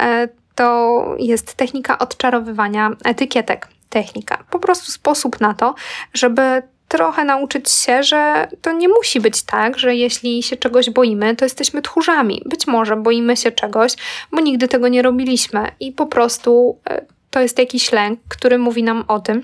to 0.59 1.05
jest 1.19 1.55
technika 1.55 1.99
odczarowywania 1.99 2.91
etykietek. 3.05 3.69
Technika. 3.89 4.45
Po 4.51 4.59
prostu 4.59 4.93
sposób 4.93 5.41
na 5.41 5.55
to, 5.55 5.75
żeby 6.15 6.63
trochę 6.89 7.25
nauczyć 7.25 7.71
się, 7.71 8.03
że 8.03 8.49
to 8.63 8.73
nie 8.73 8.89
musi 8.89 9.21
być 9.21 9.43
tak, 9.43 9.79
że 9.79 9.95
jeśli 9.95 10.43
się 10.43 10.57
czegoś 10.57 10.91
boimy, 10.91 11.37
to 11.37 11.45
jesteśmy 11.45 11.83
tchórzami. 11.83 12.43
Być 12.47 12.67
może 12.67 12.97
boimy 12.97 13.37
się 13.37 13.53
czegoś, 13.53 13.93
bo 14.33 14.41
nigdy 14.41 14.69
tego 14.69 14.89
nie 14.89 15.03
robiliśmy 15.03 15.71
i 15.81 15.93
po 15.93 16.07
prostu 16.07 16.79
e, 16.91 17.05
to 17.31 17.41
jest 17.41 17.59
jakiś 17.59 17.93
lęk, 17.93 18.21
który 18.29 18.59
mówi 18.59 18.83
nam 18.83 19.05
o 19.09 19.21
tym, 19.21 19.43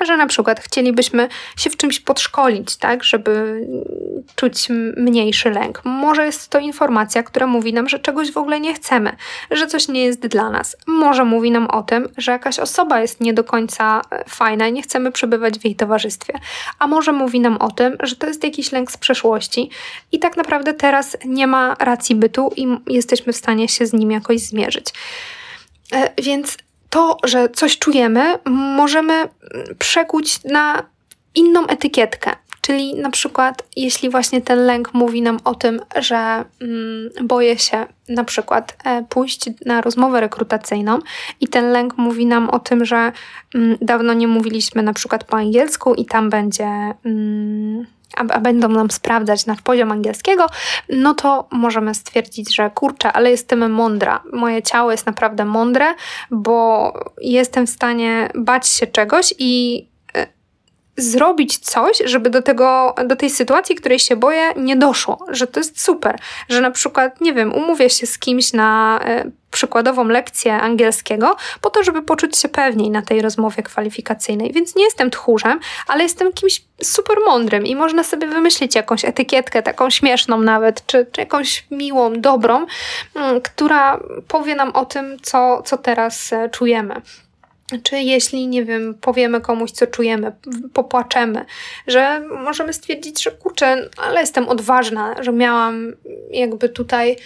że 0.00 0.16
na 0.16 0.26
przykład 0.26 0.60
chcielibyśmy 0.60 1.28
się 1.56 1.70
w 1.70 1.76
czymś 1.76 2.00
podszkolić, 2.00 2.76
tak, 2.76 3.04
żeby 3.04 3.60
czuć 4.36 4.68
mniejszy 4.96 5.50
lęk. 5.50 5.80
Może 5.84 6.26
jest 6.26 6.48
to 6.48 6.58
informacja, 6.58 7.22
która 7.22 7.46
mówi 7.46 7.72
nam, 7.72 7.88
że 7.88 7.98
czegoś 7.98 8.32
w 8.32 8.36
ogóle 8.36 8.60
nie 8.60 8.74
chcemy, 8.74 9.16
że 9.50 9.66
coś 9.66 9.88
nie 9.88 10.04
jest 10.04 10.26
dla 10.26 10.50
nas. 10.50 10.76
Może 10.86 11.24
mówi 11.24 11.50
nam 11.50 11.66
o 11.66 11.82
tym, 11.82 12.08
że 12.16 12.32
jakaś 12.32 12.58
osoba 12.58 13.00
jest 13.00 13.20
nie 13.20 13.32
do 13.32 13.44
końca 13.44 14.00
e, 14.10 14.24
fajna 14.28 14.68
i 14.68 14.72
nie 14.72 14.82
chcemy 14.82 15.12
przebywać 15.12 15.58
w 15.58 15.64
jej 15.64 15.76
towarzystwie. 15.76 16.34
A 16.78 16.86
może 16.86 17.12
mówi 17.12 17.40
nam 17.40 17.56
o 17.56 17.70
tym, 17.70 17.96
że 18.02 18.16
to 18.16 18.26
jest 18.26 18.44
jakiś 18.44 18.72
lęk 18.72 18.92
z 18.92 18.96
przeszłości 18.96 19.70
i 20.12 20.18
tak 20.18 20.36
naprawdę 20.36 20.74
teraz 20.74 21.16
nie 21.24 21.46
ma 21.46 21.76
racji 21.78 22.14
bytu 22.14 22.52
i 22.56 22.66
jesteśmy 22.86 23.32
w 23.32 23.36
stanie 23.36 23.68
się 23.68 23.86
z 23.86 23.92
nim 23.92 24.10
jakoś 24.10 24.40
zmierzyć. 24.40 24.86
E, 25.92 26.12
więc 26.22 26.56
to, 26.94 27.16
że 27.24 27.48
coś 27.48 27.78
czujemy, 27.78 28.38
możemy 28.76 29.28
przekuć 29.78 30.44
na 30.44 30.82
inną 31.34 31.66
etykietkę. 31.66 32.30
Czyli 32.60 32.94
na 32.94 33.10
przykład, 33.10 33.62
jeśli 33.76 34.10
właśnie 34.10 34.40
ten 34.40 34.66
lęk 34.66 34.94
mówi 34.94 35.22
nam 35.22 35.38
o 35.44 35.54
tym, 35.54 35.80
że 35.96 36.44
mm, 36.60 37.10
boję 37.22 37.58
się 37.58 37.86
na 38.08 38.24
przykład 38.24 38.76
e, 38.84 39.04
pójść 39.08 39.50
na 39.66 39.80
rozmowę 39.80 40.20
rekrutacyjną 40.20 40.98
i 41.40 41.48
ten 41.48 41.72
lęk 41.72 41.98
mówi 41.98 42.26
nam 42.26 42.50
o 42.50 42.58
tym, 42.58 42.84
że 42.84 43.12
mm, 43.54 43.76
dawno 43.80 44.12
nie 44.12 44.28
mówiliśmy 44.28 44.82
na 44.82 44.92
przykład 44.92 45.24
po 45.24 45.36
angielsku 45.36 45.94
i 45.94 46.04
tam 46.04 46.30
będzie. 46.30 46.68
Mm, 47.04 47.86
a, 48.16 48.40
będą 48.40 48.68
nam 48.68 48.90
sprawdzać 48.90 49.46
nasz 49.46 49.62
poziom 49.62 49.92
angielskiego, 49.92 50.46
no 50.88 51.14
to 51.14 51.48
możemy 51.52 51.94
stwierdzić, 51.94 52.54
że 52.54 52.70
kurczę, 52.70 53.12
ale 53.12 53.30
jestem 53.30 53.72
mądra. 53.72 54.22
Moje 54.32 54.62
ciało 54.62 54.90
jest 54.90 55.06
naprawdę 55.06 55.44
mądre, 55.44 55.94
bo 56.30 56.92
jestem 57.20 57.66
w 57.66 57.70
stanie 57.70 58.28
bać 58.34 58.68
się 58.68 58.86
czegoś 58.86 59.34
i 59.38 59.93
zrobić 60.96 61.58
coś, 61.58 62.02
żeby 62.04 62.30
do, 62.30 62.42
tego, 62.42 62.94
do 63.06 63.16
tej 63.16 63.30
sytuacji, 63.30 63.76
której 63.76 63.98
się 63.98 64.16
boję, 64.16 64.52
nie 64.56 64.76
doszło. 64.76 65.26
Że 65.28 65.46
to 65.46 65.60
jest 65.60 65.80
super. 65.80 66.18
Że 66.48 66.60
na 66.60 66.70
przykład, 66.70 67.20
nie 67.20 67.32
wiem, 67.32 67.54
umówię 67.54 67.90
się 67.90 68.06
z 68.06 68.18
kimś 68.18 68.52
na 68.52 69.00
y, 69.26 69.30
przykładową 69.50 70.04
lekcję 70.04 70.54
angielskiego, 70.54 71.36
po 71.60 71.70
to, 71.70 71.82
żeby 71.82 72.02
poczuć 72.02 72.38
się 72.38 72.48
pewniej 72.48 72.90
na 72.90 73.02
tej 73.02 73.22
rozmowie 73.22 73.62
kwalifikacyjnej. 73.62 74.52
Więc 74.52 74.76
nie 74.76 74.84
jestem 74.84 75.10
tchórzem, 75.10 75.60
ale 75.86 76.02
jestem 76.02 76.32
kimś 76.32 76.62
super 76.82 77.16
mądrym 77.26 77.66
i 77.66 77.76
można 77.76 78.04
sobie 78.04 78.26
wymyślić 78.26 78.74
jakąś 78.74 79.04
etykietkę, 79.04 79.62
taką 79.62 79.90
śmieszną 79.90 80.40
nawet, 80.40 80.86
czy, 80.86 81.06
czy 81.12 81.20
jakąś 81.20 81.66
miłą, 81.70 82.20
dobrą, 82.20 82.62
y, 82.62 83.40
która 83.40 84.00
powie 84.28 84.54
nam 84.54 84.70
o 84.70 84.84
tym, 84.84 85.16
co, 85.22 85.62
co 85.62 85.78
teraz 85.78 86.32
y, 86.32 86.50
czujemy. 86.52 87.02
Czy 87.82 87.98
jeśli, 87.98 88.48
nie 88.48 88.64
wiem, 88.64 88.94
powiemy 89.00 89.40
komuś, 89.40 89.70
co 89.70 89.86
czujemy, 89.86 90.32
popłaczemy, 90.72 91.44
że 91.86 92.20
możemy 92.20 92.72
stwierdzić, 92.72 93.22
że 93.22 93.30
kurczę, 93.30 93.88
ale 93.96 94.20
jestem 94.20 94.48
odważna, 94.48 95.22
że 95.22 95.32
miałam 95.32 95.92
jakby 96.30 96.68
tutaj 96.68 97.16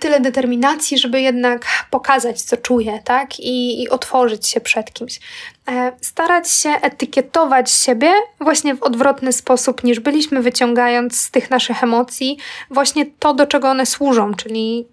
tyle 0.00 0.20
determinacji, 0.20 0.98
żeby 0.98 1.20
jednak 1.20 1.66
pokazać, 1.90 2.42
co 2.42 2.56
czuję, 2.56 3.00
tak? 3.04 3.40
I, 3.40 3.82
i 3.82 3.88
otworzyć 3.88 4.48
się 4.48 4.60
przed 4.60 4.92
kimś. 4.92 5.20
E, 5.68 5.92
starać 6.00 6.50
się 6.50 6.70
etykietować 6.70 7.70
siebie 7.70 8.10
właśnie 8.40 8.74
w 8.74 8.82
odwrotny 8.82 9.32
sposób, 9.32 9.84
niż 9.84 10.00
byliśmy, 10.00 10.42
wyciągając 10.42 11.20
z 11.20 11.30
tych 11.30 11.50
naszych 11.50 11.82
emocji 11.82 12.38
właśnie 12.70 13.06
to, 13.18 13.34
do 13.34 13.46
czego 13.46 13.70
one 13.70 13.86
służą, 13.86 14.34
czyli 14.34 14.86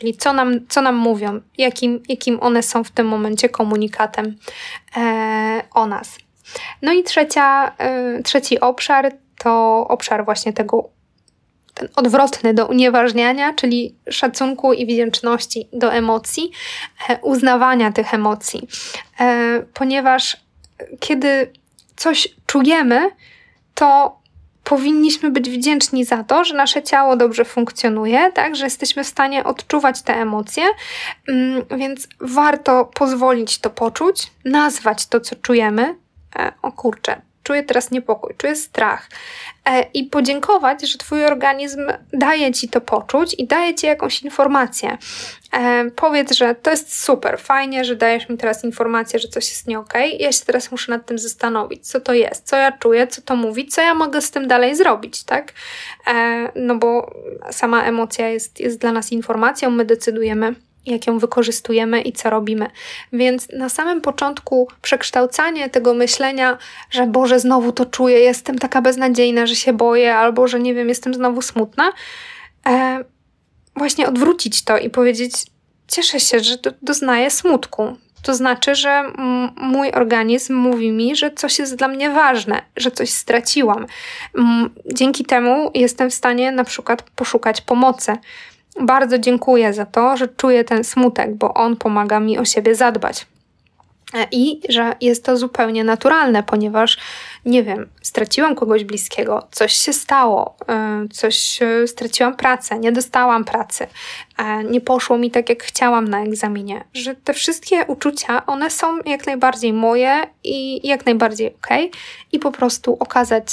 czyli 0.00 0.16
co 0.16 0.32
nam, 0.32 0.66
co 0.68 0.82
nam 0.82 0.96
mówią, 0.96 1.40
jakim, 1.58 2.02
jakim 2.08 2.38
one 2.40 2.62
są 2.62 2.84
w 2.84 2.90
tym 2.90 3.06
momencie 3.06 3.48
komunikatem 3.48 4.36
e, 4.96 5.62
o 5.74 5.86
nas. 5.86 6.18
No 6.82 6.92
i 6.92 7.02
trzecia, 7.02 7.76
e, 7.78 8.22
trzeci 8.22 8.60
obszar 8.60 9.12
to 9.38 9.86
obszar 9.88 10.24
właśnie 10.24 10.52
tego 10.52 10.90
ten 11.74 11.88
odwrotny 11.96 12.54
do 12.54 12.66
unieważniania, 12.66 13.54
czyli 13.54 13.94
szacunku 14.10 14.72
i 14.72 14.86
wdzięczności 14.86 15.68
do 15.72 15.92
emocji, 15.92 16.50
e, 17.08 17.18
uznawania 17.22 17.92
tych 17.92 18.14
emocji. 18.14 18.68
E, 19.20 19.62
ponieważ 19.74 20.36
kiedy 21.00 21.52
coś 21.96 22.28
czujemy, 22.46 23.10
to 23.74 24.19
powinniśmy 24.70 25.30
być 25.30 25.50
wdzięczni 25.50 26.04
za 26.04 26.24
to, 26.24 26.44
że 26.44 26.54
nasze 26.54 26.82
ciało 26.82 27.16
dobrze 27.16 27.44
funkcjonuje, 27.44 28.32
tak, 28.32 28.56
że 28.56 28.64
jesteśmy 28.64 29.04
w 29.04 29.06
stanie 29.06 29.44
odczuwać 29.44 30.02
te 30.02 30.14
emocje, 30.14 30.64
mm, 31.28 31.62
więc 31.78 32.08
warto 32.20 32.84
pozwolić 32.84 33.58
to 33.58 33.70
poczuć, 33.70 34.32
nazwać 34.44 35.06
to, 35.06 35.20
co 35.20 35.36
czujemy. 35.36 35.94
E, 36.36 36.52
o 36.62 36.72
kurczę, 36.72 37.20
czuję 37.50 37.62
teraz 37.62 37.90
niepokój, 37.90 38.34
czuję 38.38 38.56
strach. 38.56 39.08
E, 39.64 39.82
I 39.94 40.04
podziękować, 40.04 40.82
że 40.82 40.98
Twój 40.98 41.24
organizm 41.24 41.86
daje 42.12 42.52
Ci 42.52 42.68
to 42.68 42.80
poczuć 42.80 43.34
i 43.34 43.46
daje 43.46 43.74
Ci 43.74 43.86
jakąś 43.86 44.22
informację. 44.22 44.98
E, 45.52 45.90
powiedz, 45.90 46.32
że 46.32 46.54
to 46.54 46.70
jest 46.70 47.02
super, 47.02 47.40
fajnie, 47.40 47.84
że 47.84 47.96
dajesz 47.96 48.28
mi 48.28 48.36
teraz 48.38 48.64
informację, 48.64 49.18
że 49.18 49.28
coś 49.28 49.48
jest 49.48 49.66
nie 49.66 49.78
okay. 49.78 50.08
Ja 50.08 50.32
się 50.32 50.44
teraz 50.44 50.70
muszę 50.70 50.92
nad 50.92 51.06
tym 51.06 51.18
zastanowić, 51.18 51.86
co 51.86 52.00
to 52.00 52.12
jest, 52.12 52.48
co 52.48 52.56
ja 52.56 52.72
czuję, 52.72 53.06
co 53.06 53.22
to 53.22 53.36
mówi, 53.36 53.66
co 53.66 53.80
ja 53.80 53.94
mogę 53.94 54.20
z 54.20 54.30
tym 54.30 54.48
dalej 54.48 54.76
zrobić, 54.76 55.24
tak? 55.24 55.52
E, 56.06 56.48
no 56.54 56.74
bo 56.74 57.14
sama 57.50 57.82
emocja 57.82 58.28
jest, 58.28 58.60
jest 58.60 58.78
dla 58.78 58.92
nas 58.92 59.12
informacją, 59.12 59.70
my 59.70 59.84
decydujemy, 59.84 60.54
jak 60.86 61.06
ją 61.06 61.18
wykorzystujemy 61.18 62.02
i 62.02 62.12
co 62.12 62.30
robimy. 62.30 62.70
Więc 63.12 63.48
na 63.52 63.68
samym 63.68 64.00
początku 64.00 64.68
przekształcanie 64.82 65.70
tego 65.70 65.94
myślenia, 65.94 66.58
że 66.90 67.06
Boże, 67.06 67.40
znowu 67.40 67.72
to 67.72 67.86
czuję, 67.86 68.18
jestem 68.18 68.58
taka 68.58 68.82
beznadziejna, 68.82 69.46
że 69.46 69.56
się 69.56 69.72
boję, 69.72 70.16
albo 70.16 70.48
że 70.48 70.60
nie 70.60 70.74
wiem, 70.74 70.88
jestem 70.88 71.14
znowu 71.14 71.42
smutna, 71.42 71.92
e, 72.66 73.04
właśnie 73.76 74.08
odwrócić 74.08 74.64
to 74.64 74.78
i 74.78 74.90
powiedzieć: 74.90 75.32
Cieszę 75.88 76.20
się, 76.20 76.40
że 76.40 76.56
do, 76.56 76.72
doznaję 76.82 77.30
smutku. 77.30 77.96
To 78.22 78.34
znaczy, 78.34 78.74
że 78.74 79.12
mój 79.56 79.90
organizm 79.90 80.54
mówi 80.54 80.92
mi, 80.92 81.16
że 81.16 81.30
coś 81.30 81.58
jest 81.58 81.76
dla 81.76 81.88
mnie 81.88 82.10
ważne, 82.10 82.62
że 82.76 82.90
coś 82.90 83.10
straciłam. 83.10 83.86
Dzięki 84.86 85.24
temu 85.24 85.70
jestem 85.74 86.10
w 86.10 86.14
stanie 86.14 86.52
na 86.52 86.64
przykład 86.64 87.02
poszukać 87.02 87.60
pomocy. 87.60 88.16
Bardzo 88.80 89.18
dziękuję 89.18 89.72
za 89.72 89.86
to, 89.86 90.16
że 90.16 90.28
czuję 90.28 90.64
ten 90.64 90.84
smutek, 90.84 91.34
bo 91.34 91.54
on 91.54 91.76
pomaga 91.76 92.20
mi 92.20 92.38
o 92.38 92.44
siebie 92.44 92.74
zadbać. 92.74 93.26
E, 94.14 94.26
I 94.30 94.60
że 94.68 94.92
jest 95.00 95.24
to 95.24 95.36
zupełnie 95.36 95.84
naturalne, 95.84 96.42
ponieważ 96.42 96.98
nie 97.44 97.62
wiem, 97.62 97.88
straciłam 98.02 98.54
kogoś 98.54 98.84
bliskiego, 98.84 99.48
coś 99.50 99.72
się 99.72 99.92
stało, 99.92 100.56
e, 100.68 101.06
coś 101.12 101.62
e, 101.62 101.86
straciłam 101.86 102.36
pracę, 102.36 102.78
nie 102.78 102.92
dostałam 102.92 103.44
pracy, 103.44 103.86
nie 104.70 104.80
poszło 104.80 105.18
mi 105.18 105.30
tak, 105.30 105.48
jak 105.48 105.62
chciałam 105.62 106.08
na 106.08 106.22
egzaminie. 106.22 106.84
Że 106.94 107.14
te 107.14 107.34
wszystkie 107.34 107.84
uczucia, 107.86 108.46
one 108.46 108.70
są 108.70 108.98
jak 109.06 109.26
najbardziej 109.26 109.72
moje 109.72 110.22
i 110.44 110.88
jak 110.88 111.06
najbardziej 111.06 111.54
ok, 111.54 111.68
i 112.32 112.38
po 112.38 112.52
prostu 112.52 112.96
okazać 113.00 113.46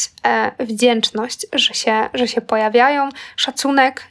wdzięczność, 0.59 1.47
że 1.53 1.73
się, 1.73 2.09
że 2.13 2.27
się 2.27 2.41
pojawiają, 2.41 3.09
szacunek 3.35 4.03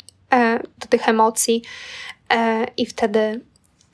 do 0.78 0.86
tych 0.88 1.08
emocji, 1.08 1.62
i 2.76 2.86
wtedy 2.86 3.40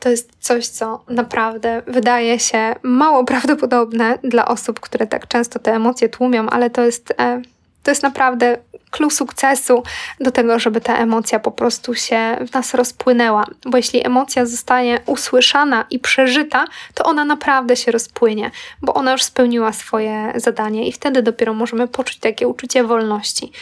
to 0.02 0.08
jest 0.08 0.30
coś, 0.40 0.66
co 0.66 1.04
naprawdę 1.08 1.82
wydaje 1.86 2.38
się 2.38 2.74
mało 2.82 3.24
prawdopodobne 3.32 4.18
dla 4.24 4.48
osób, 4.48 4.80
które 4.80 5.06
tak 5.06 5.28
często 5.28 5.58
te 5.58 5.74
emocje 5.74 6.08
tłumią, 6.08 6.48
ale 6.50 6.70
to 6.70 6.82
jest, 6.82 7.14
e, 7.18 7.42
to 7.82 7.90
jest 7.90 8.02
naprawdę 8.02 8.58
klucz 8.90 9.14
sukcesu 9.14 9.82
do 10.20 10.30
tego, 10.30 10.58
żeby 10.58 10.80
ta 10.80 10.96
emocja 10.96 11.40
po 11.40 11.50
prostu 11.50 11.94
się 11.94 12.36
w 12.48 12.52
nas 12.52 12.74
rozpłynęła. 12.74 13.46
Bo 13.66 13.76
jeśli 13.76 14.06
emocja 14.06 14.46
zostanie 14.46 15.00
usłyszana 15.06 15.86
i 15.90 15.98
przeżyta, 15.98 16.64
to 16.94 17.04
ona 17.04 17.24
naprawdę 17.24 17.76
się 17.76 17.92
rozpłynie, 17.92 18.50
bo 18.82 18.94
ona 18.94 19.12
już 19.12 19.22
spełniła 19.22 19.72
swoje 19.72 20.32
zadanie 20.36 20.88
i 20.88 20.92
wtedy 20.92 21.22
dopiero 21.22 21.54
możemy 21.54 21.88
poczuć 21.88 22.18
takie 22.18 22.48
uczucie 22.48 22.84
wolności. 22.84 23.52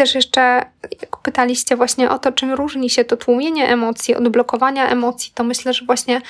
Też 0.00 0.14
jeszcze, 0.14 0.62
pytaliście 1.22 1.76
właśnie 1.76 2.10
o 2.10 2.18
to, 2.18 2.32
czym 2.32 2.52
różni 2.52 2.90
się 2.90 3.04
to 3.04 3.16
tłumienie 3.16 3.68
emocji 3.68 4.14
od 4.14 4.28
blokowania 4.28 4.88
emocji, 4.88 5.32
to 5.34 5.44
myślę, 5.44 5.72
że 5.72 5.84
właśnie 5.84 6.20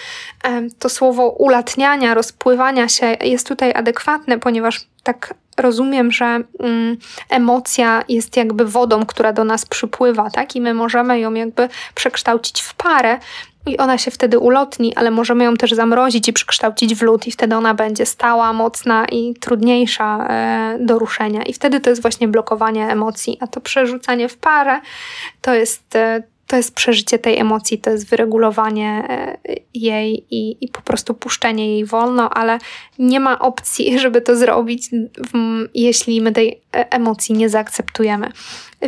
to 0.78 0.88
słowo 0.88 1.28
ulatniania, 1.28 2.14
rozpływania 2.14 2.88
się 2.88 3.16
jest 3.20 3.48
tutaj 3.48 3.72
adekwatne, 3.74 4.38
ponieważ 4.38 4.86
tak 5.02 5.34
rozumiem, 5.60 6.12
że 6.12 6.24
mm, 6.58 6.96
emocja 7.28 8.02
jest 8.08 8.36
jakby 8.36 8.64
wodą, 8.64 9.06
która 9.06 9.32
do 9.32 9.44
nas 9.44 9.66
przypływa, 9.66 10.30
tak? 10.30 10.56
I 10.56 10.60
my 10.60 10.74
możemy 10.74 11.20
ją 11.20 11.34
jakby 11.34 11.68
przekształcić 11.94 12.60
w 12.60 12.74
parę, 12.74 13.18
i 13.66 13.78
ona 13.78 13.98
się 13.98 14.10
wtedy 14.10 14.38
ulotni, 14.38 14.94
ale 14.96 15.10
możemy 15.10 15.44
ją 15.44 15.56
też 15.56 15.72
zamrozić 15.72 16.28
i 16.28 16.32
przekształcić 16.32 16.94
w 16.94 17.02
lód, 17.02 17.26
i 17.26 17.30
wtedy 17.30 17.56
ona 17.56 17.74
będzie 17.74 18.06
stała, 18.06 18.52
mocna 18.52 19.04
i 19.12 19.34
trudniejsza 19.40 20.26
e, 20.28 20.78
do 20.80 20.98
ruszenia. 20.98 21.42
I 21.42 21.52
wtedy 21.52 21.80
to 21.80 21.90
jest 21.90 22.02
właśnie 22.02 22.28
blokowanie 22.28 22.88
emocji, 22.88 23.38
a 23.40 23.46
to 23.46 23.60
przerzucanie 23.60 24.28
w 24.28 24.36
parę 24.36 24.80
to 25.40 25.54
jest. 25.54 25.98
E, 26.50 26.52
to 26.52 26.56
jest 26.56 26.74
przeżycie 26.74 27.18
tej 27.18 27.38
emocji, 27.38 27.78
to 27.78 27.90
jest 27.90 28.08
wyregulowanie 28.08 29.04
e, 29.08 29.36
jej 29.74 30.26
i, 30.30 30.64
i 30.64 30.68
po 30.68 30.80
prostu 30.80 31.14
puszczenie 31.14 31.74
jej 31.74 31.84
wolno, 31.84 32.30
ale 32.30 32.58
nie 32.98 33.20
ma 33.20 33.38
opcji, 33.38 33.98
żeby 33.98 34.20
to 34.20 34.36
zrobić, 34.36 34.90
jeśli 35.74 36.20
my 36.20 36.32
tej 36.32 36.60
emocji 36.72 37.34
nie 37.34 37.48
zaakceptujemy. 37.48 38.32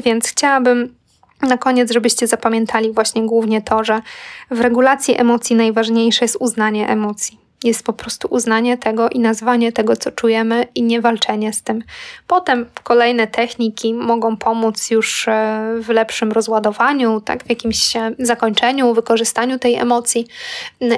Więc 0.04 0.28
chciałabym 0.28 0.94
na 1.42 1.58
koniec, 1.58 1.92
żebyście 1.92 2.26
zapamiętali 2.26 2.92
właśnie 2.92 3.26
głównie 3.26 3.62
to, 3.62 3.84
że 3.84 4.02
w 4.50 4.60
regulacji 4.60 5.20
emocji 5.20 5.56
najważniejsze 5.56 6.24
jest 6.24 6.36
uznanie 6.40 6.88
emocji 6.88 7.41
jest 7.64 7.84
po 7.84 7.92
prostu 7.92 8.28
uznanie 8.30 8.78
tego 8.78 9.08
i 9.08 9.18
nazwanie 9.18 9.72
tego, 9.72 9.96
co 9.96 10.10
czujemy, 10.10 10.66
i 10.74 10.82
nie 10.82 11.00
walczenie 11.00 11.52
z 11.52 11.62
tym. 11.62 11.82
Potem 12.26 12.66
kolejne 12.82 13.26
techniki 13.26 13.94
mogą 13.94 14.36
pomóc 14.36 14.90
już 14.90 15.28
e, 15.28 15.74
w 15.80 15.88
lepszym 15.88 16.32
rozładowaniu, 16.32 17.20
tak, 17.20 17.44
w 17.44 17.50
jakimś 17.50 17.96
e, 17.96 18.12
zakończeniu, 18.18 18.94
wykorzystaniu 18.94 19.58
tej 19.58 19.74
emocji. 19.74 20.26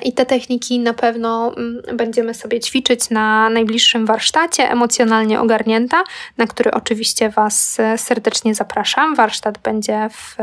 I 0.03 0.13
te 0.13 0.27
techniki 0.27 0.79
na 0.79 0.95
pewno 0.95 1.53
mm, 1.57 1.83
będziemy 1.97 2.35
sobie 2.35 2.61
ćwiczyć 2.61 3.11
na 3.11 3.51
najbliższym 3.51 4.07
warsztacie 4.07 4.71
emocjonalnie 4.71 5.41
ogarnięta, 5.41 6.05
na 6.37 6.47
który 6.47 6.71
oczywiście 6.71 7.31
Was 7.31 7.81
e, 7.81 7.99
serdecznie 7.99 8.55
zapraszam. 8.55 9.15
Warsztat 9.15 9.59
będzie 9.59 10.09
w 10.11 10.37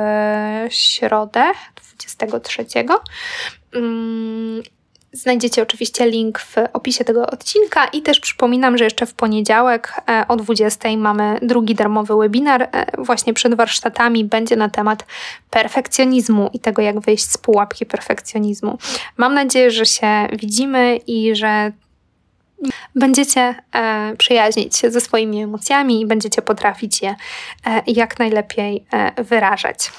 środę 0.70 1.44
23. 1.76 2.66
Znajdziecie 5.14 5.62
oczywiście 5.62 6.10
link 6.10 6.40
w 6.40 6.56
opisie 6.74 7.04
tego 7.04 7.28
odcinka 7.28 7.86
i 7.86 8.02
też 8.02 8.20
przypominam, 8.20 8.78
że 8.78 8.84
jeszcze 8.84 9.06
w 9.06 9.14
poniedziałek 9.14 9.94
e, 10.10 10.26
o 10.28 10.36
20 10.36 10.98
mamy 10.98 11.40
drugi 11.42 11.76
darmowy 11.76 12.16
webinar 12.18 12.62
e, 12.62 12.86
właśnie 12.98 13.34
przed 13.34 13.54
warsztatami 13.54 14.26
będzie 14.26 14.56
na 14.56 14.70
temat 14.70 15.06
perfekcjonizmu 15.50 16.50
i 16.54 16.60
tego 16.60 16.82
jak 16.82 17.00
wyjść 17.00 17.30
z 17.30 17.38
pułapki 17.38 17.86
perfekcjonizmu. 17.86 18.78
Mam 19.18 19.34
nadzieję, 19.34 19.72
że 19.72 19.86
się 19.86 20.28
widzimy 20.34 20.98
i 21.08 21.36
że 21.36 21.72
będziecie 22.96 23.56
e, 23.76 24.16
przyjaźnić 24.18 24.78
się 24.78 24.92
ze 24.92 25.02
swoimi 25.02 25.44
emocjami 25.44 26.02
i 26.02 26.06
będziecie 26.06 26.42
potrafić 26.42 27.02
je 27.02 27.16
jak 27.88 28.20
najlepiej 28.20 28.86
wyrażać. 29.18 29.92